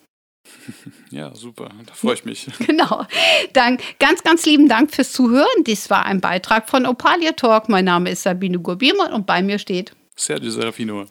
Ja, 1.11 1.33
super, 1.33 1.71
da 1.87 1.95
freue 1.95 2.15
ich 2.15 2.25
mich. 2.25 2.49
Genau. 2.67 3.07
Dann 3.53 3.79
ganz, 4.01 4.25
ganz 4.25 4.45
lieben 4.47 4.69
Dank 4.69 4.93
fürs 4.93 5.13
Zuhören. 5.13 5.65
Dies 5.65 5.89
war 5.89 6.07
ein 6.07 6.21
Beitrag 6.21 6.69
von 6.69 6.87
Opalia 6.87 7.33
Talk. 7.33 7.69
Mein 7.69 7.85
Name 7.85 8.11
ist 8.11 8.25
Sabine 8.25 8.59
Gurbiermann 8.59 9.13
und 9.13 9.25
bei 9.25 9.41
mir 9.41 9.61
steht 9.61 9.93
Sergio 10.17 10.51
Serafino. 10.51 11.07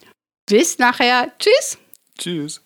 Bis 0.46 0.78
nachher. 0.78 1.32
Tschüss. 1.38 1.78
Tschüss. 2.18 2.60